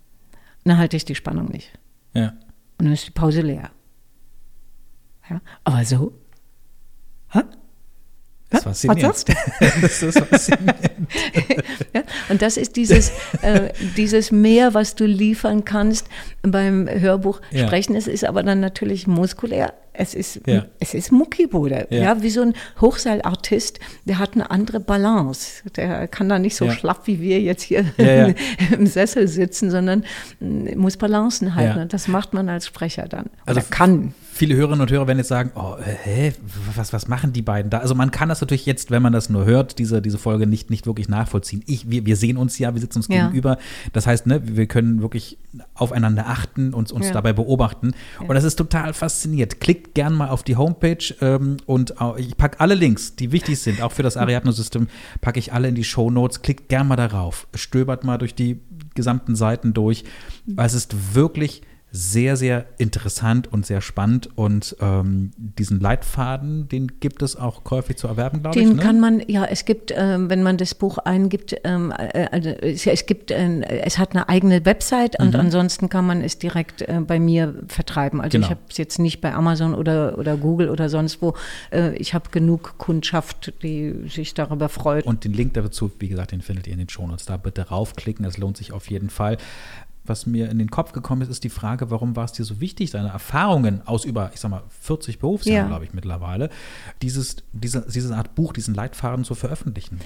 [0.64, 1.72] dann halte ich die Spannung nicht.
[2.14, 2.30] Ja.
[2.78, 3.70] Und dann ist die Pause leer.
[5.30, 6.12] Ja, aber so.
[7.28, 7.40] Hä?
[8.49, 9.24] Das ist faszinierend.
[9.82, 10.78] das ist faszinierend.
[11.94, 13.11] ja, und das ist dieses,
[13.42, 16.09] äh, dieses Mehr, was du liefern kannst
[16.42, 17.66] beim Hörbuch ja.
[17.66, 17.97] sprechen.
[17.97, 20.66] Es ist aber dann natürlich muskulär es ist, ja.
[20.78, 21.99] es ist Muckibude, ja.
[21.99, 22.22] ja.
[22.22, 25.62] wie so ein Hochseilartist, der hat eine andere Balance.
[25.76, 26.72] Der kann da nicht so ja.
[26.72, 27.84] schlapp wie wir jetzt hier
[28.72, 30.05] im Sessel sitzen, sondern
[30.40, 31.80] mm, muss Balancen halten.
[31.80, 33.26] Und das macht man als Sprecher dann.
[33.44, 34.14] Also Oder kann.
[34.37, 36.34] Viele Hörerinnen und Hörer werden jetzt sagen, oh, hä,
[36.74, 37.78] was, was machen die beiden da?
[37.78, 40.68] Also man kann das natürlich jetzt, wenn man das nur hört, diese, diese Folge nicht,
[40.68, 41.64] nicht wirklich nachvollziehen.
[41.66, 43.57] Ich, wir, wir sehen uns ja, wir sitzen uns gegenüber.
[43.95, 45.39] Das heißt, ne, wir können wirklich
[45.72, 47.95] aufeinander achten und uns dabei beobachten.
[48.20, 49.59] Und das ist total fasziniert.
[49.59, 53.80] Klickt gern mal auf die Homepage ähm, und ich packe alle Links, die wichtig sind,
[53.80, 54.89] auch für das Ariadne-System,
[55.22, 56.43] packe ich alle in die Show Notes.
[56.43, 58.61] Klickt gern mal darauf, stöbert mal durch die
[58.95, 60.05] gesamten Seiten durch,
[60.59, 61.62] es ist wirklich
[61.93, 64.28] sehr, sehr interessant und sehr spannend.
[64.34, 68.66] Und ähm, diesen Leitfaden, den gibt es auch käuflich zu erwerben, glaube ich.
[68.66, 68.82] Den ne?
[68.82, 72.87] kann man, ja, es gibt, ähm, wenn man das Buch eingibt, ähm, äh, also es,
[72.87, 75.41] es, gibt, äh, es hat eine eigene Website und mhm.
[75.41, 78.20] ansonsten kann man es direkt äh, bei mir vertreiben.
[78.20, 78.47] Also genau.
[78.47, 81.34] ich habe es jetzt nicht bei Amazon oder, oder Google oder sonst wo.
[81.70, 85.07] Äh, ich habe genug Kundschaft, die sich darüber freut.
[85.07, 87.26] Und den Link dazu, wie gesagt, den findet ihr in den Shownotes.
[87.26, 89.39] Da bitte raufklicken, das lohnt sich auf jeden Fall
[90.09, 92.61] was mir in den Kopf gekommen ist, ist die Frage, warum war es dir so
[92.61, 95.68] wichtig, deine Erfahrungen aus über, ich sag mal, 40 Berufsjahren, ja.
[95.68, 96.50] glaube ich, mittlerweile,
[97.02, 100.00] dieses, diese, diese Art Buch, diesen Leitfaden zu veröffentlichen?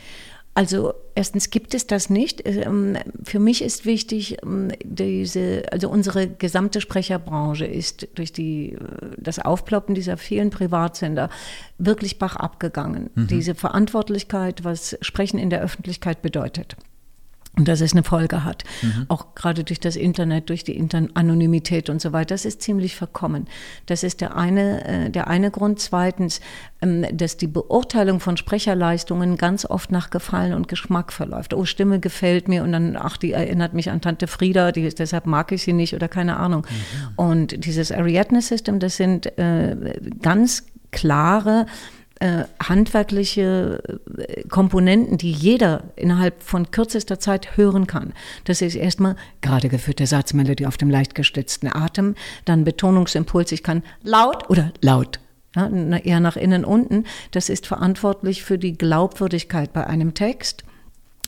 [0.52, 2.42] Also erstens gibt es das nicht.
[2.44, 8.78] Ähm, für mich ist wichtig, ähm, diese, also unsere gesamte Sprecherbranche ist durch die, äh,
[9.16, 11.30] das Aufploppen dieser vielen Privatsender
[11.78, 13.10] wirklich bach abgegangen.
[13.14, 13.28] Mhm.
[13.28, 16.76] Diese Verantwortlichkeit, was Sprechen in der Öffentlichkeit bedeutet
[17.56, 18.64] und dass es eine Folge hat.
[18.80, 19.06] Mhm.
[19.08, 22.34] Auch gerade durch das Internet, durch die Inter Anonymität und so weiter.
[22.34, 23.48] Das ist ziemlich verkommen.
[23.86, 25.80] Das ist der eine, äh, der eine Grund.
[25.80, 26.40] Zweitens,
[26.80, 31.52] ähm, dass die Beurteilung von Sprecherleistungen ganz oft nach Gefallen und Geschmack verläuft.
[31.52, 35.26] Oh, Stimme gefällt mir und dann, ach, die erinnert mich an Tante Frieda, die, deshalb
[35.26, 36.66] mag ich sie nicht oder keine Ahnung.
[36.70, 37.08] Mhm.
[37.16, 39.76] Und dieses Ariadne System, das sind äh,
[40.22, 41.66] ganz klare
[42.20, 43.82] äh, handwerkliche
[44.18, 48.12] äh, Komponenten, die jeder innerhalb von kürzester Zeit hören kann.
[48.44, 52.14] Das ist erstmal gerade geführte Satzmelodie auf dem leicht gestützten Atem,
[52.44, 55.18] dann Betonungsimpuls, ich kann laut oder laut
[55.56, 57.04] ja, eher nach innen unten.
[57.32, 60.64] Das ist verantwortlich für die Glaubwürdigkeit bei einem Text.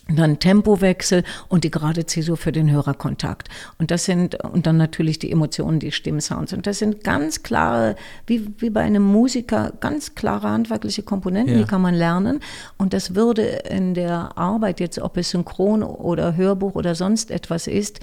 [0.09, 3.49] Dann Tempowechsel und die gerade Zäsur für den Hörerkontakt.
[3.79, 6.53] Und das sind, und dann natürlich die Emotionen, die Stimmsounds.
[6.53, 7.97] Und das sind ganz klare,
[8.27, 11.61] wie, wie bei einem Musiker, ganz klare handwerkliche Komponenten, ja.
[11.61, 12.41] die kann man lernen.
[12.79, 17.67] Und das würde in der Arbeit, jetzt ob es Synchron oder Hörbuch oder sonst etwas
[17.67, 18.01] ist,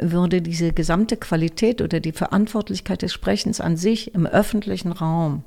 [0.00, 5.44] würde diese gesamte Qualität oder die Verantwortlichkeit des Sprechens an sich im öffentlichen Raum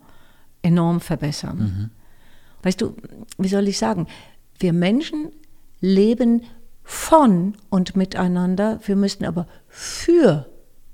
[0.61, 1.57] enorm verbessern.
[1.57, 1.89] Mhm.
[2.61, 2.95] Weißt du,
[3.37, 4.07] wie soll ich sagen?
[4.59, 5.31] Wir Menschen
[5.79, 6.43] leben
[6.83, 10.49] von und miteinander, wir müssten aber für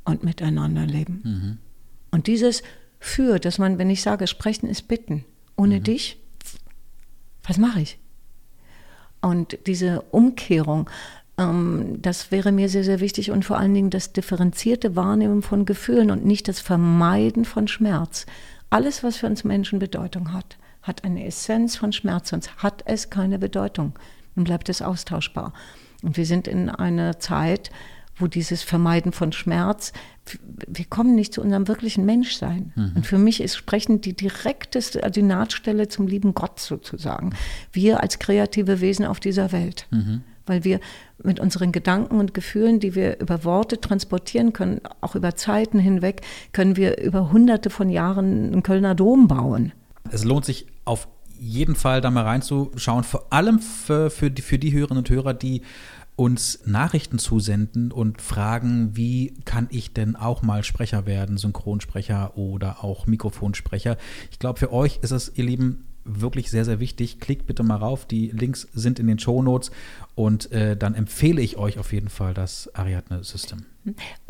[0.06, 1.22] und miteinander leben.
[1.24, 1.58] Mhm.
[2.12, 2.64] Und dieses
[3.00, 5.26] für, dass man, wenn ich sage, sprechen ist bitten,
[5.58, 5.84] ohne mhm.
[5.84, 6.20] dich,
[7.44, 8.00] was mache ich?
[9.22, 10.90] Und diese Umkehrung,
[11.38, 15.66] ähm, das wäre mir sehr, sehr wichtig und vor allen Dingen das differenzierte Wahrnehmen von
[15.66, 18.26] Gefühlen und nicht das Vermeiden von Schmerz.
[18.70, 23.10] Alles, was für uns Menschen Bedeutung hat, hat eine Essenz von Schmerz, sonst hat es
[23.10, 23.94] keine Bedeutung.
[24.36, 25.54] Dann bleibt es austauschbar.
[26.02, 27.72] Und wir sind in einer Zeit,
[28.16, 29.92] wo dieses Vermeiden von Schmerz,
[30.68, 32.72] wir kommen nicht zu unserem wirklichen Menschsein.
[32.76, 32.92] Mhm.
[32.96, 37.34] Und für mich ist Sprechen die direkteste, die Nahtstelle zum lieben Gott sozusagen.
[37.72, 39.88] Wir als kreative Wesen auf dieser Welt.
[39.92, 40.22] Mhm.
[40.46, 40.82] Weil wir
[41.24, 46.22] mit unseren Gedanken und Gefühlen, die wir über Worte transportieren können, auch über Zeiten hinweg,
[46.52, 49.72] können wir über hunderte von Jahren einen Kölner Dom bauen.
[50.12, 51.08] Es lohnt sich auf
[51.40, 55.34] jeden Fall da mal reinzuschauen, vor allem für, für, die, für die Hörerinnen und Hörer,
[55.34, 55.62] die
[56.16, 62.84] uns Nachrichten zusenden und fragen, wie kann ich denn auch mal Sprecher werden, Synchronsprecher oder
[62.84, 63.98] auch Mikrofonsprecher.
[64.32, 67.20] Ich glaube, für euch ist es, ihr Lieben, wirklich sehr, sehr wichtig.
[67.20, 68.06] Klickt bitte mal rauf.
[68.06, 69.72] Die Links sind in den Show Notes
[70.16, 73.66] und äh, dann empfehle ich euch auf jeden Fall das Ariadne System.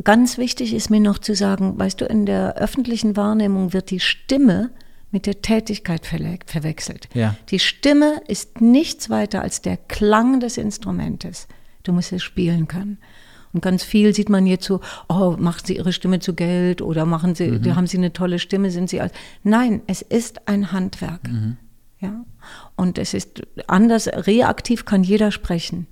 [0.03, 3.99] Ganz wichtig ist mir noch zu sagen, weißt du, in der öffentlichen Wahrnehmung wird die
[3.99, 4.71] Stimme
[5.14, 7.07] mit der Tätigkeit verwechselt.
[7.14, 7.36] Ja.
[7.49, 11.47] Die Stimme ist nichts weiter als der Klang des Instrumentes.
[11.84, 12.97] Du musst es spielen können.
[13.53, 17.05] Und ganz viel sieht man jetzt so, oh, machen Sie Ihre Stimme zu Geld oder
[17.05, 17.76] machen Sie, mhm.
[17.76, 19.14] haben Sie eine tolle Stimme, sind Sie als.
[19.43, 21.28] Nein, es ist ein Handwerk.
[21.28, 21.57] Mhm.
[21.99, 22.26] Ja.
[22.76, 25.86] Und es ist anders, reaktiv kann jeder sprechen.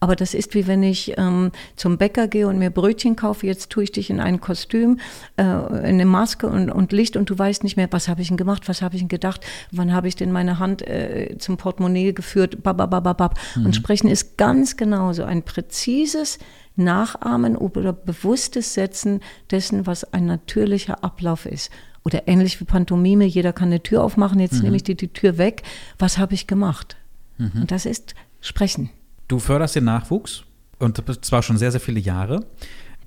[0.00, 3.46] Aber das ist wie wenn ich ähm, zum Bäcker gehe und mir Brötchen kaufe.
[3.46, 5.00] Jetzt tue ich dich in ein Kostüm,
[5.36, 8.28] äh, in eine Maske und, und Licht und du weißt nicht mehr, was habe ich
[8.28, 11.56] denn gemacht, was habe ich denn gedacht, wann habe ich denn meine Hand äh, zum
[11.56, 13.38] Portemonnaie geführt, bababababab.
[13.56, 13.66] Mhm.
[13.66, 16.38] Und Sprechen ist ganz genauso ein präzises
[16.76, 19.20] Nachahmen oder bewusstes Setzen
[19.50, 21.70] dessen, was ein natürlicher Ablauf ist.
[22.04, 24.62] Oder ähnlich wie Pantomime, jeder kann eine Tür aufmachen, jetzt mhm.
[24.62, 25.62] nehme ich dir die Tür weg.
[25.98, 26.96] Was habe ich gemacht?
[27.36, 27.62] Mhm.
[27.62, 28.90] Und das ist Sprechen.
[29.28, 30.44] Du förderst den Nachwuchs
[30.78, 32.46] und zwar schon sehr, sehr viele Jahre.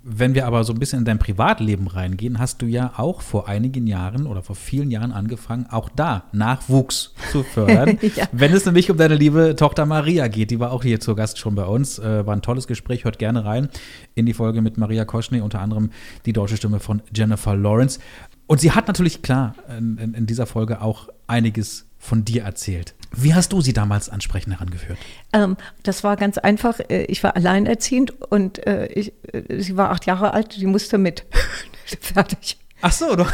[0.04, 3.48] Wenn wir aber so ein bisschen in dein Privatleben reingehen, hast du ja auch vor
[3.48, 8.00] einigen Jahren oder vor vielen Jahren angefangen, auch da Nachwuchs zu fördern.
[8.16, 8.28] ja.
[8.32, 11.38] Wenn es nämlich um deine liebe Tochter Maria geht, die war auch hier zu Gast
[11.38, 13.70] schon bei uns, äh, war ein tolles Gespräch, hört gerne rein
[14.16, 15.92] in die Folge mit Maria Koschny, unter anderem
[16.26, 18.00] die deutsche Stimme von Jennifer Lawrence.
[18.48, 22.96] Und sie hat natürlich klar in, in, in dieser Folge auch einiges von dir erzählt.
[23.12, 24.98] Wie hast du sie damals ansprechend herangeführt?
[25.34, 26.80] Ähm, das war ganz einfach.
[26.80, 30.98] Äh, ich war alleinerziehend und äh, ich, äh, sie war acht Jahre alt, die musste
[30.98, 31.26] mit.
[32.00, 32.58] Fertig.
[32.82, 33.26] Ach so, du,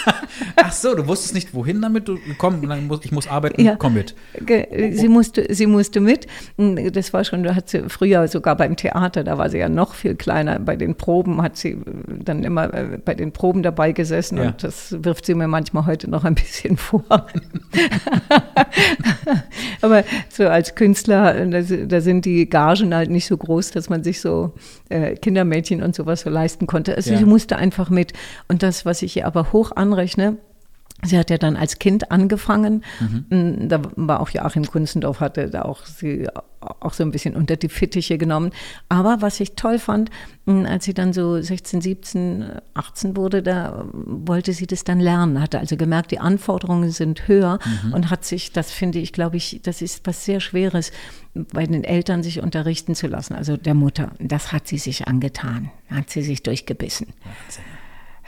[0.56, 2.08] ach so, du wusstest nicht, wohin damit.
[2.08, 2.68] Du, komm,
[3.02, 4.14] ich muss arbeiten, ja, komm mit.
[4.92, 6.26] Sie musste, sie musste mit.
[6.56, 9.94] Das war schon, da hat sie früher sogar beim Theater, da war sie ja noch
[9.94, 10.58] viel kleiner.
[10.58, 11.78] Bei den Proben hat sie
[12.08, 14.48] dann immer äh, bei den Proben dabei gesessen ja.
[14.48, 17.04] und das wirft sie mir manchmal heute noch ein bisschen vor.
[19.80, 24.02] Aber so als Künstler, da, da, sind die Gagen halt nicht so groß, dass man
[24.02, 24.54] sich so
[24.88, 26.96] äh, Kindermädchen und sowas so leisten konnte.
[26.96, 27.18] Also ja.
[27.18, 28.12] sie musste einfach mit.
[28.48, 30.38] Und das was ich ihr aber hoch anrechne,
[31.04, 32.82] Sie hat ja dann als Kind angefangen.
[32.98, 33.24] Mhm.
[33.28, 36.26] Mm, da war auch Joachim Kunstendorf, hatte da auch sie
[36.60, 38.50] auch so ein bisschen unter die Fittiche genommen.
[38.88, 40.10] Aber was ich toll fand,
[40.46, 45.40] mm, als sie dann so 16, 17, 18 wurde, da wollte sie das dann lernen,
[45.40, 47.92] hatte also gemerkt, die Anforderungen sind höher mhm.
[47.92, 50.90] und hat sich, das finde ich, glaube ich, das ist was sehr Schweres,
[51.34, 54.10] bei den Eltern sich unterrichten zu lassen, also der Mutter.
[54.18, 57.06] Das hat sie sich angetan, hat sie sich durchgebissen.
[57.22, 57.77] Wahnsinn.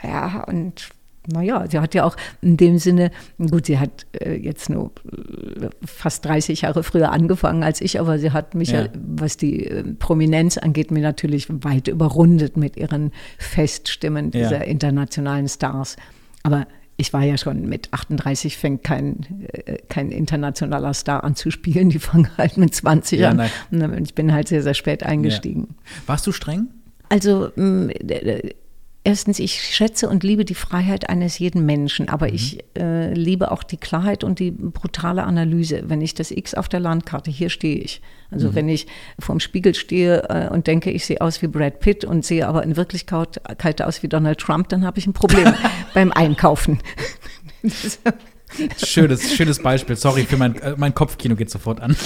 [0.03, 0.89] Ja, und
[1.27, 5.69] naja, sie hat ja auch in dem Sinne, gut, sie hat äh, jetzt nur äh,
[5.85, 8.83] fast 30 Jahre früher angefangen als ich, aber sie hat mich, ja.
[8.83, 14.63] ja was die äh, Prominenz angeht, mir natürlich weit überrundet mit ihren Feststimmen dieser ja.
[14.63, 15.95] internationalen Stars.
[16.41, 16.65] Aber
[16.97, 21.89] ich war ja schon mit 38, fängt kein, äh, kein internationaler Star an zu spielen,
[21.89, 23.49] die fangen halt mit 20 ja, an.
[23.69, 24.03] Nein.
[24.03, 25.75] Ich bin halt sehr, sehr spät eingestiegen.
[26.07, 26.69] Warst du streng?
[27.09, 27.51] Also
[29.03, 32.35] Erstens, ich schätze und liebe die Freiheit eines jeden Menschen, aber mhm.
[32.35, 35.83] ich äh, liebe auch die Klarheit und die brutale Analyse.
[35.87, 38.01] Wenn ich das X auf der Landkarte, hier stehe ich.
[38.29, 38.55] Also mhm.
[38.55, 38.85] wenn ich
[39.17, 42.63] vorm Spiegel stehe äh, und denke, ich sehe aus wie Brad Pitt und sehe aber
[42.63, 45.51] in Wirklichkeit aus wie Donald Trump, dann habe ich ein Problem
[45.95, 46.79] beim Einkaufen.
[48.77, 49.95] Schönes, schönes Beispiel.
[49.95, 51.95] Sorry für mein, äh, mein Kopfkino geht sofort an.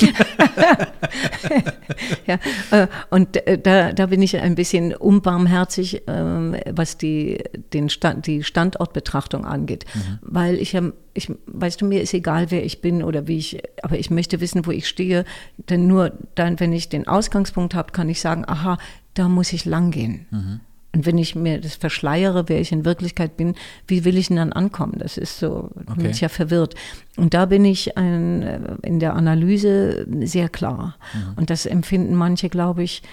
[2.28, 2.40] ja,
[2.72, 7.44] äh, und äh, da, da bin ich ein bisschen unbarmherzig, ähm, was die,
[7.74, 9.86] den Stand, die Standortbetrachtung angeht.
[9.94, 10.20] Mhm.
[10.22, 10.78] Weil ich,
[11.14, 14.42] ich, weißt du, mir ist egal, wer ich bin oder wie ich, aber ich möchte
[14.42, 15.26] wissen, wo ich stehe.
[15.70, 18.78] Denn nur dann, wenn ich den Ausgangspunkt habe, kann ich sagen, aha,
[19.14, 20.26] da muss ich lang gehen.
[20.32, 20.60] Mhm.
[20.96, 24.38] Und wenn ich mir das verschleiere, wer ich in Wirklichkeit bin, wie will ich denn
[24.38, 24.96] dann ankommen?
[24.98, 25.94] Das ist so, okay.
[25.98, 26.74] bin ich ja verwirrt.
[27.18, 30.96] Und da bin ich ein, äh, in der Analyse sehr klar.
[31.14, 31.34] Mhm.
[31.36, 33.04] Und das empfinden manche, glaube ich,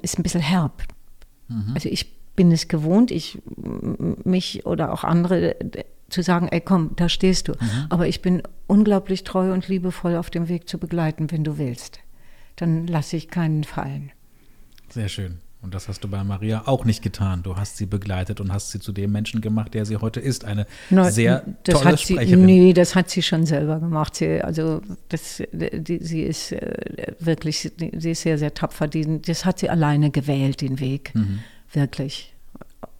[0.00, 0.82] ist ein bisschen herb.
[1.48, 1.72] Mhm.
[1.74, 3.38] Also ich bin es gewohnt, ich
[4.24, 5.56] mich oder auch andere
[6.08, 7.52] zu sagen, ey komm, da stehst du.
[7.52, 7.86] Mhm.
[7.90, 12.00] Aber ich bin unglaublich treu und liebevoll auf dem Weg zu begleiten, wenn du willst.
[12.56, 14.12] Dann lasse ich keinen fallen.
[14.88, 15.40] Sehr schön.
[15.60, 17.42] Und das hast du bei Maria auch nicht getan.
[17.42, 20.44] Du hast sie begleitet und hast sie zu dem Menschen gemacht, der sie heute ist.
[20.44, 22.46] Eine no, sehr tolle hat sie, Sprecherin.
[22.46, 24.14] Nee, das hat sie schon selber gemacht.
[24.14, 28.86] Sie, also das, die, sie ist äh, wirklich, sie ist sehr, sehr tapfer.
[28.86, 31.12] Die, das hat sie alleine gewählt, den Weg.
[31.14, 31.40] Mhm.
[31.72, 32.32] Wirklich.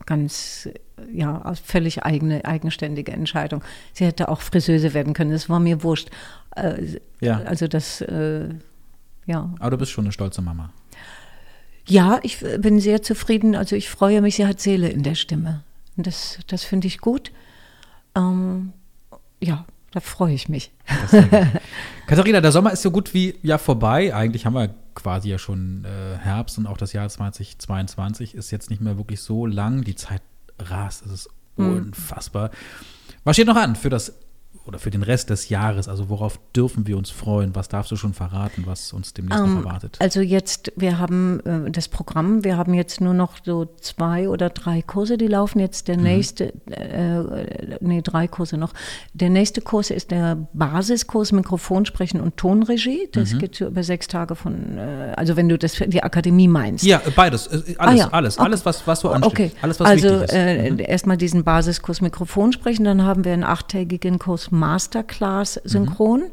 [0.04, 0.68] Ganz,
[1.12, 3.62] ja, völlig eigene, eigenständige Entscheidung.
[3.92, 5.30] Sie hätte auch Friseuse werden können.
[5.30, 6.10] Das war mir wurscht.
[6.56, 7.38] Äh, ja.
[7.42, 8.48] Also das, äh,
[9.26, 9.54] ja.
[9.60, 10.72] Aber du bist schon eine stolze Mama.
[11.88, 13.54] Ja, ich bin sehr zufrieden.
[13.54, 15.64] Also ich freue mich, sie hat Seele in der Stimme.
[15.96, 17.32] Und das, das finde ich gut.
[18.14, 18.72] Ähm,
[19.40, 20.70] ja, da freue ich mich.
[22.06, 24.14] Katharina, der Sommer ist so gut wie ja vorbei.
[24.14, 28.70] Eigentlich haben wir quasi ja schon äh, Herbst und auch das Jahr 2022 ist jetzt
[28.70, 29.82] nicht mehr wirklich so lang.
[29.82, 30.22] Die Zeit
[30.58, 31.76] rast, es ist mhm.
[31.76, 32.50] unfassbar.
[33.24, 34.14] Was steht noch an für das
[34.68, 35.88] oder für den Rest des Jahres?
[35.88, 37.54] Also worauf dürfen wir uns freuen?
[37.54, 39.96] Was darfst du schon verraten, was uns demnächst um, noch ähm, erwartet?
[39.98, 44.50] Also jetzt, wir haben äh, das Programm, wir haben jetzt nur noch so zwei oder
[44.50, 45.88] drei Kurse, die laufen jetzt.
[45.88, 46.02] Der mhm.
[46.02, 48.74] nächste, äh, nee, drei Kurse noch.
[49.14, 53.08] Der nächste Kurs ist der Basiskurs Mikrofonsprechen und Tonregie.
[53.12, 53.38] Das mhm.
[53.38, 56.84] geht so über sechs Tage von, äh, also wenn du das für die Akademie meinst.
[56.84, 58.08] Ja, beides, äh, alles, ah, ja.
[58.10, 58.44] alles, okay.
[58.44, 59.32] alles, was, was so ansteht.
[59.32, 59.50] Okay.
[59.62, 60.78] Alles, was also äh, mhm.
[60.78, 66.26] erstmal diesen Basiskurs Mikrofonsprechen, dann haben wir einen achttägigen Kurs Masterclass synchron mhm.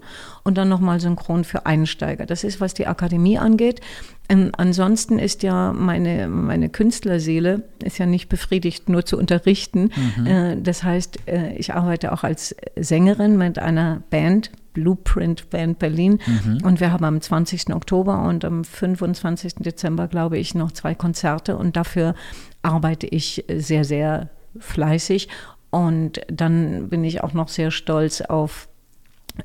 [0.44, 2.26] und dann nochmal synchron für Einsteiger.
[2.26, 3.82] Das ist, was die Akademie angeht.
[4.28, 9.92] Ähm, ansonsten ist ja meine, meine Künstlerseele ist ja nicht befriedigt, nur zu unterrichten.
[10.18, 10.26] Mhm.
[10.26, 16.20] Äh, das heißt, äh, ich arbeite auch als Sängerin mit einer Band, Blueprint Band Berlin.
[16.26, 16.62] Mhm.
[16.64, 17.74] Und wir haben am 20.
[17.74, 19.56] Oktober und am 25.
[19.60, 21.58] Dezember, glaube ich, noch zwei Konzerte.
[21.58, 22.16] Und dafür
[22.62, 25.30] arbeite ich sehr, sehr fleißig.
[25.76, 28.70] Und dann bin ich auch noch sehr stolz auf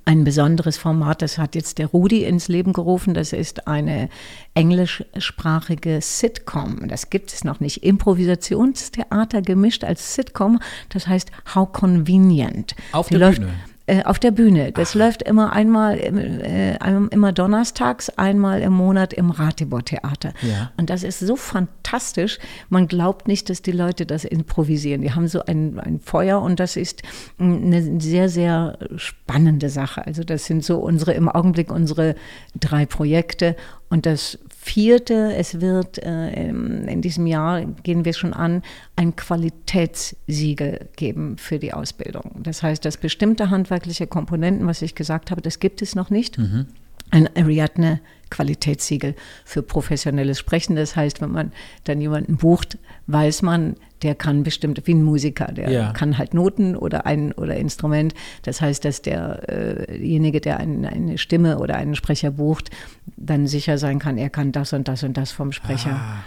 [0.05, 3.13] ein besonderes Format, das hat jetzt der Rudi ins Leben gerufen.
[3.13, 4.09] Das ist eine
[4.55, 6.87] englischsprachige Sitcom.
[6.87, 7.83] Das gibt es noch nicht.
[7.83, 10.61] Improvisationstheater gemischt als Sitcom.
[10.91, 12.77] Das heißt How Convenient.
[12.93, 13.55] Auf Die der läuft, Bühne.
[13.91, 14.71] Äh, auf der Bühne.
[14.71, 14.95] Das Ach.
[14.95, 16.77] läuft immer einmal, äh,
[17.11, 20.33] immer donnerstags, einmal im Monat im Ratibor-Theater.
[20.43, 20.71] Ja.
[20.77, 22.39] Und das ist so fantastisch.
[22.69, 25.03] Man glaubt nicht, dass die Leute das improvisieren.
[25.03, 27.03] Die haben so ein, ein Feuer und das ist
[27.41, 30.07] eine sehr, sehr spannende Sache.
[30.07, 32.15] Also das sind so unsere, im Augenblick unsere
[32.55, 33.57] drei Projekte.
[33.89, 38.63] Und das vierte, es wird äh, in diesem Jahr, gehen wir schon an,
[38.95, 42.43] ein Qualitätssiegel geben für die Ausbildung.
[42.43, 46.37] Das heißt, dass bestimmte handwerkliche Komponenten, was ich gesagt habe, das gibt es noch nicht.
[46.37, 46.67] Mhm.
[47.11, 48.01] Ein Ariadne
[48.31, 49.15] Qualitätssiegel
[49.45, 50.77] für professionelles Sprechen.
[50.77, 51.53] Das heißt, wenn man
[51.85, 55.93] dann jemanden bucht, weiß man, der kann bestimmt, wie ein Musiker, der ja.
[55.93, 58.15] kann halt Noten oder ein oder Instrument.
[58.43, 62.71] Das heißt, dass derjenige, äh der ein, eine Stimme oder einen Sprecher bucht,
[63.17, 66.25] dann sicher sein kann, er kann das und das und das vom Sprecher ah,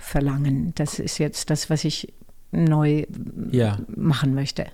[0.00, 0.72] verlangen.
[0.74, 2.12] Das ist jetzt das, was ich
[2.52, 3.06] neu
[3.50, 3.78] ja.
[3.94, 4.66] machen möchte.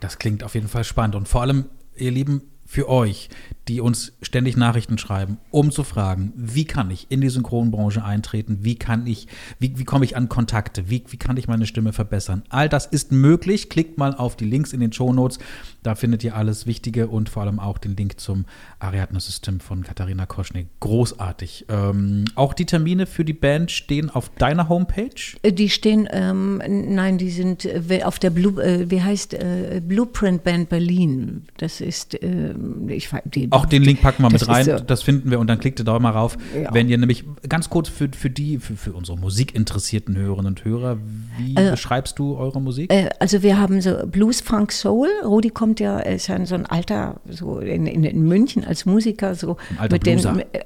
[0.00, 1.66] Das klingt auf jeden Fall spannend und vor allem,
[1.96, 3.30] ihr Lieben, für euch,
[3.66, 8.58] die uns ständig Nachrichten schreiben, um zu fragen, wie kann ich in die Synchronbranche eintreten,
[8.60, 9.26] wie kann ich,
[9.58, 12.44] wie, wie komme ich an Kontakte, wie, wie kann ich meine Stimme verbessern.
[12.48, 13.70] All das ist möglich.
[13.70, 15.40] Klickt mal auf die Links in den Show Notes.
[15.82, 18.44] Da findet ihr alles Wichtige und vor allem auch den Link zum
[18.80, 20.68] Ariadne-System von Katharina Koschnik.
[20.80, 21.66] Großartig.
[21.68, 25.38] Ähm, auch die Termine für die Band stehen auf deiner Homepage?
[25.42, 29.80] Äh, die stehen, ähm, nein, die sind äh, auf der Blue, äh, wie heißt äh,
[29.84, 31.44] Blueprint Band Berlin.
[31.56, 32.54] Das ist äh,
[32.88, 35.58] ich, die, Auch den Link packen wir mit rein, so das finden wir und dann
[35.58, 36.36] klickt ihr da mal rauf.
[36.54, 36.72] Ja.
[36.74, 40.98] Wenn ihr nämlich ganz kurz für, für die, für, für unsere musikinteressierten Hörerinnen und Hörer,
[41.38, 42.92] wie also, beschreibst du eure Musik?
[42.92, 45.08] Äh, also wir haben so Blues, Funk, Soul.
[45.24, 49.34] Rudi kommt ja, ist ja so ein alter, so in, in, in München als Musiker,
[49.34, 49.56] so
[49.90, 50.18] mit den,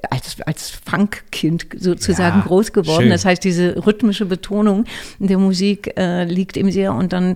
[0.09, 3.03] als, als Funkkind sozusagen ja, groß geworden.
[3.03, 3.11] Schön.
[3.11, 4.85] Das heißt, diese rhythmische Betonung
[5.19, 7.35] der Musik äh, liegt ihm sehr und dann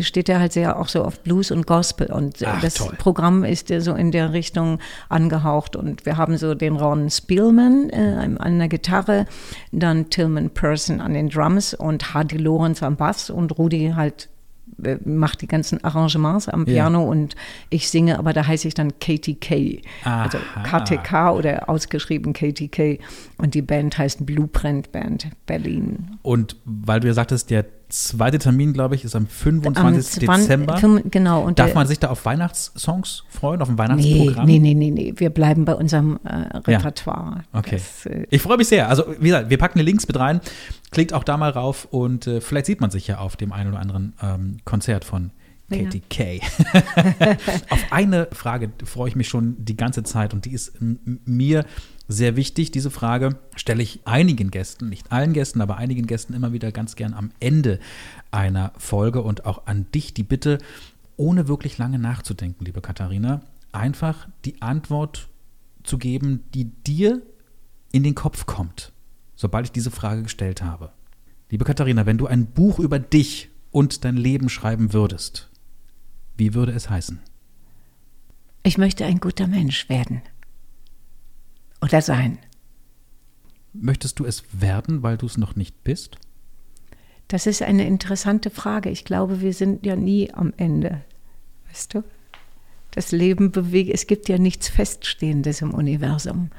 [0.00, 2.94] steht er halt sehr auch so auf Blues und Gospel und Ach, das toll.
[2.98, 7.90] Programm ist ja so in der Richtung angehaucht und wir haben so den Ron Spielman
[7.90, 9.26] äh, an der Gitarre,
[9.72, 14.28] dann Tillman Person an den Drums und Hardy Lorenz am Bass und Rudi halt
[14.82, 17.08] äh, macht die ganzen Arrangements am Piano ja.
[17.08, 17.36] und
[17.70, 20.22] ich singe, aber da heiße ich dann KTK, Aha.
[20.22, 22.98] also KTK oder ausgeschrieben KTK
[23.38, 26.18] und die Band heißt Blueprint Band Berlin.
[26.22, 30.28] Und weil du ja sagtest, der zweite Termin, glaube ich, ist am 25.
[30.28, 31.00] Am Dezember.
[31.04, 31.42] genau.
[31.42, 34.46] Und Darf man sich da auf Weihnachtssongs freuen, auf ein Weihnachtsprogramm?
[34.46, 35.12] Nee, nee, nee, nee.
[35.16, 37.44] Wir bleiben bei unserem äh, Repertoire.
[37.52, 37.58] Ja.
[37.58, 37.76] Okay.
[37.76, 38.88] Das, äh, ich freue mich sehr.
[38.88, 40.40] Also, wie gesagt, wir packen die Links mit rein.
[40.90, 43.70] Klickt auch da mal rauf und äh, vielleicht sieht man sich ja auf dem einen
[43.70, 45.30] oder anderen ähm, Konzert von
[45.70, 46.02] Katie.
[46.10, 46.40] Kay.
[47.70, 51.64] auf eine Frage freue ich mich schon die ganze Zeit und die ist mir
[52.10, 52.72] sehr wichtig.
[52.72, 56.96] Diese Frage stelle ich einigen Gästen, nicht allen Gästen, aber einigen Gästen immer wieder ganz
[56.96, 57.78] gern am Ende
[58.30, 60.58] einer Folge und auch an dich die Bitte,
[61.16, 63.42] ohne wirklich lange nachzudenken, liebe Katharina,
[63.72, 65.28] einfach die Antwort
[65.84, 67.22] zu geben, die dir
[67.92, 68.92] in den Kopf kommt,
[69.36, 70.92] sobald ich diese Frage gestellt habe.
[71.48, 75.48] Liebe Katharina, wenn du ein Buch über dich und dein Leben schreiben würdest,
[76.36, 77.20] wie würde es heißen?
[78.62, 80.22] Ich möchte ein guter Mensch werden
[81.80, 82.38] oder sein.
[83.72, 86.18] Möchtest du es werden, weil du es noch nicht bist?
[87.28, 88.90] Das ist eine interessante Frage.
[88.90, 91.02] Ich glaube, wir sind ja nie am Ende.
[91.68, 92.02] Weißt du?
[92.90, 96.50] Das Leben bewegt, es gibt ja nichts Feststehendes im Universum.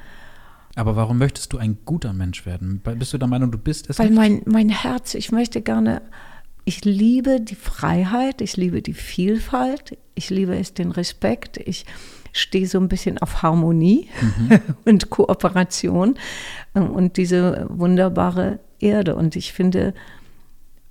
[0.76, 2.80] Aber warum möchtest du ein guter Mensch werden?
[2.80, 4.18] Bist du der Meinung, du bist es Weil nicht?
[4.18, 6.02] mein, mein Herz, ich möchte gerne,
[6.64, 11.86] ich liebe die Freiheit, ich liebe die Vielfalt, ich liebe es, den Respekt, ich,
[12.32, 14.60] stehe so ein bisschen auf Harmonie mhm.
[14.86, 16.16] und Kooperation
[16.74, 19.16] und diese wunderbare Erde.
[19.16, 19.94] Und ich finde,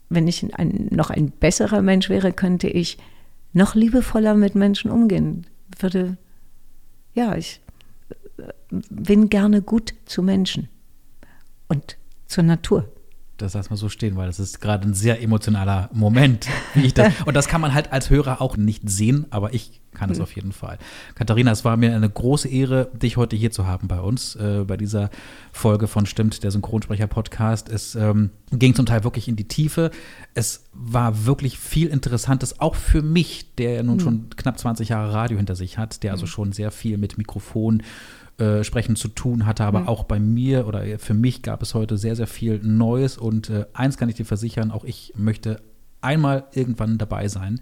[0.08, 2.98] wenn ich ein, noch ein besserer Mensch wäre, könnte ich
[3.52, 5.46] noch liebevoller mit Menschen umgehen.
[5.78, 6.16] Würde,
[7.14, 7.60] ja, ich
[8.90, 10.68] bin gerne gut zu Menschen
[11.68, 12.88] und zur Natur
[13.40, 16.46] das lassen wir so stehen, weil das ist gerade ein sehr emotionaler Moment.
[16.94, 20.18] Das, und das kann man halt als Hörer auch nicht sehen, aber ich kann es
[20.18, 20.22] mhm.
[20.22, 20.78] auf jeden Fall.
[21.14, 24.64] Katharina, es war mir eine große Ehre, dich heute hier zu haben bei uns, äh,
[24.66, 25.10] bei dieser
[25.52, 27.68] Folge von Stimmt, der Synchronsprecher-Podcast.
[27.68, 29.90] Es ähm, ging zum Teil wirklich in die Tiefe.
[30.34, 34.00] Es war wirklich viel Interessantes, auch für mich, der ja nun mhm.
[34.00, 36.30] schon knapp 20 Jahre Radio hinter sich hat, der also mhm.
[36.30, 37.82] schon sehr viel mit Mikrofon
[38.38, 39.88] äh, sprechen zu tun hatte, aber mhm.
[39.88, 43.66] auch bei mir oder für mich gab es heute sehr, sehr viel Neues und äh,
[43.74, 45.60] eins kann ich dir versichern, auch ich möchte
[46.00, 47.60] einmal irgendwann dabei sein.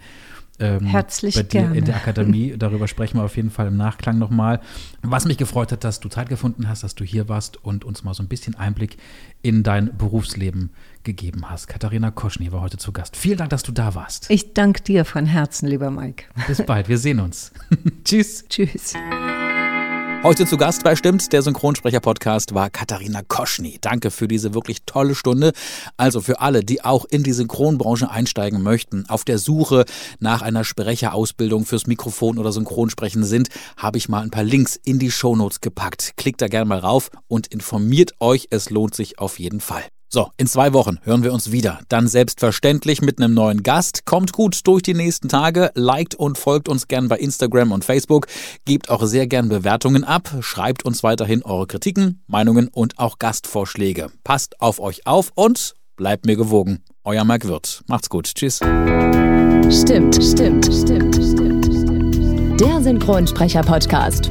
[0.61, 1.76] Ähm, Herzlich bei dir gerne.
[1.76, 2.54] in der Akademie.
[2.59, 4.61] Darüber sprechen wir auf jeden Fall im Nachklang nochmal.
[5.02, 8.04] Was mich gefreut hat, dass du Zeit gefunden hast, dass du hier warst und uns
[8.04, 8.96] mal so ein bisschen Einblick
[9.42, 10.70] in dein Berufsleben
[11.04, 11.68] gegeben hast.
[11.68, 13.16] Katharina Koschny war heute zu Gast.
[13.16, 14.30] Vielen Dank, dass du da warst.
[14.30, 16.24] Ich danke dir von Herzen, lieber Mike.
[16.46, 17.52] Bis bald, wir sehen uns.
[18.04, 18.44] Tschüss.
[18.48, 18.94] Tschüss.
[20.24, 23.78] Heute zu Gast bei Stimmt, der Synchronsprecher-Podcast war Katharina Koschny.
[23.80, 25.52] Danke für diese wirklich tolle Stunde.
[25.96, 29.84] Also für alle, die auch in die Synchronbranche einsteigen möchten, auf der Suche
[30.18, 34.98] nach einer Sprecherausbildung fürs Mikrofon oder Synchronsprechen sind, habe ich mal ein paar Links in
[34.98, 36.14] die Shownotes gepackt.
[36.16, 39.84] Klickt da gerne mal rauf und informiert euch, es lohnt sich auf jeden Fall.
[40.11, 41.80] So, in zwei Wochen hören wir uns wieder.
[41.90, 44.06] Dann selbstverständlich mit einem neuen Gast.
[44.06, 48.26] Kommt gut durch die nächsten Tage, liked und folgt uns gern bei Instagram und Facebook,
[48.64, 54.11] gebt auch sehr gern Bewertungen ab, schreibt uns weiterhin eure Kritiken, Meinungen und auch Gastvorschläge.
[54.24, 56.82] Passt auf euch auf und bleibt mir gewogen.
[57.04, 57.82] Euer Marc Wirth.
[57.86, 58.32] Macht's gut.
[58.34, 58.56] Tschüss.
[58.56, 62.61] Stimmt, stimmt, stimmt, stimmt.
[62.61, 64.30] Der Synchronsprecher-Podcast.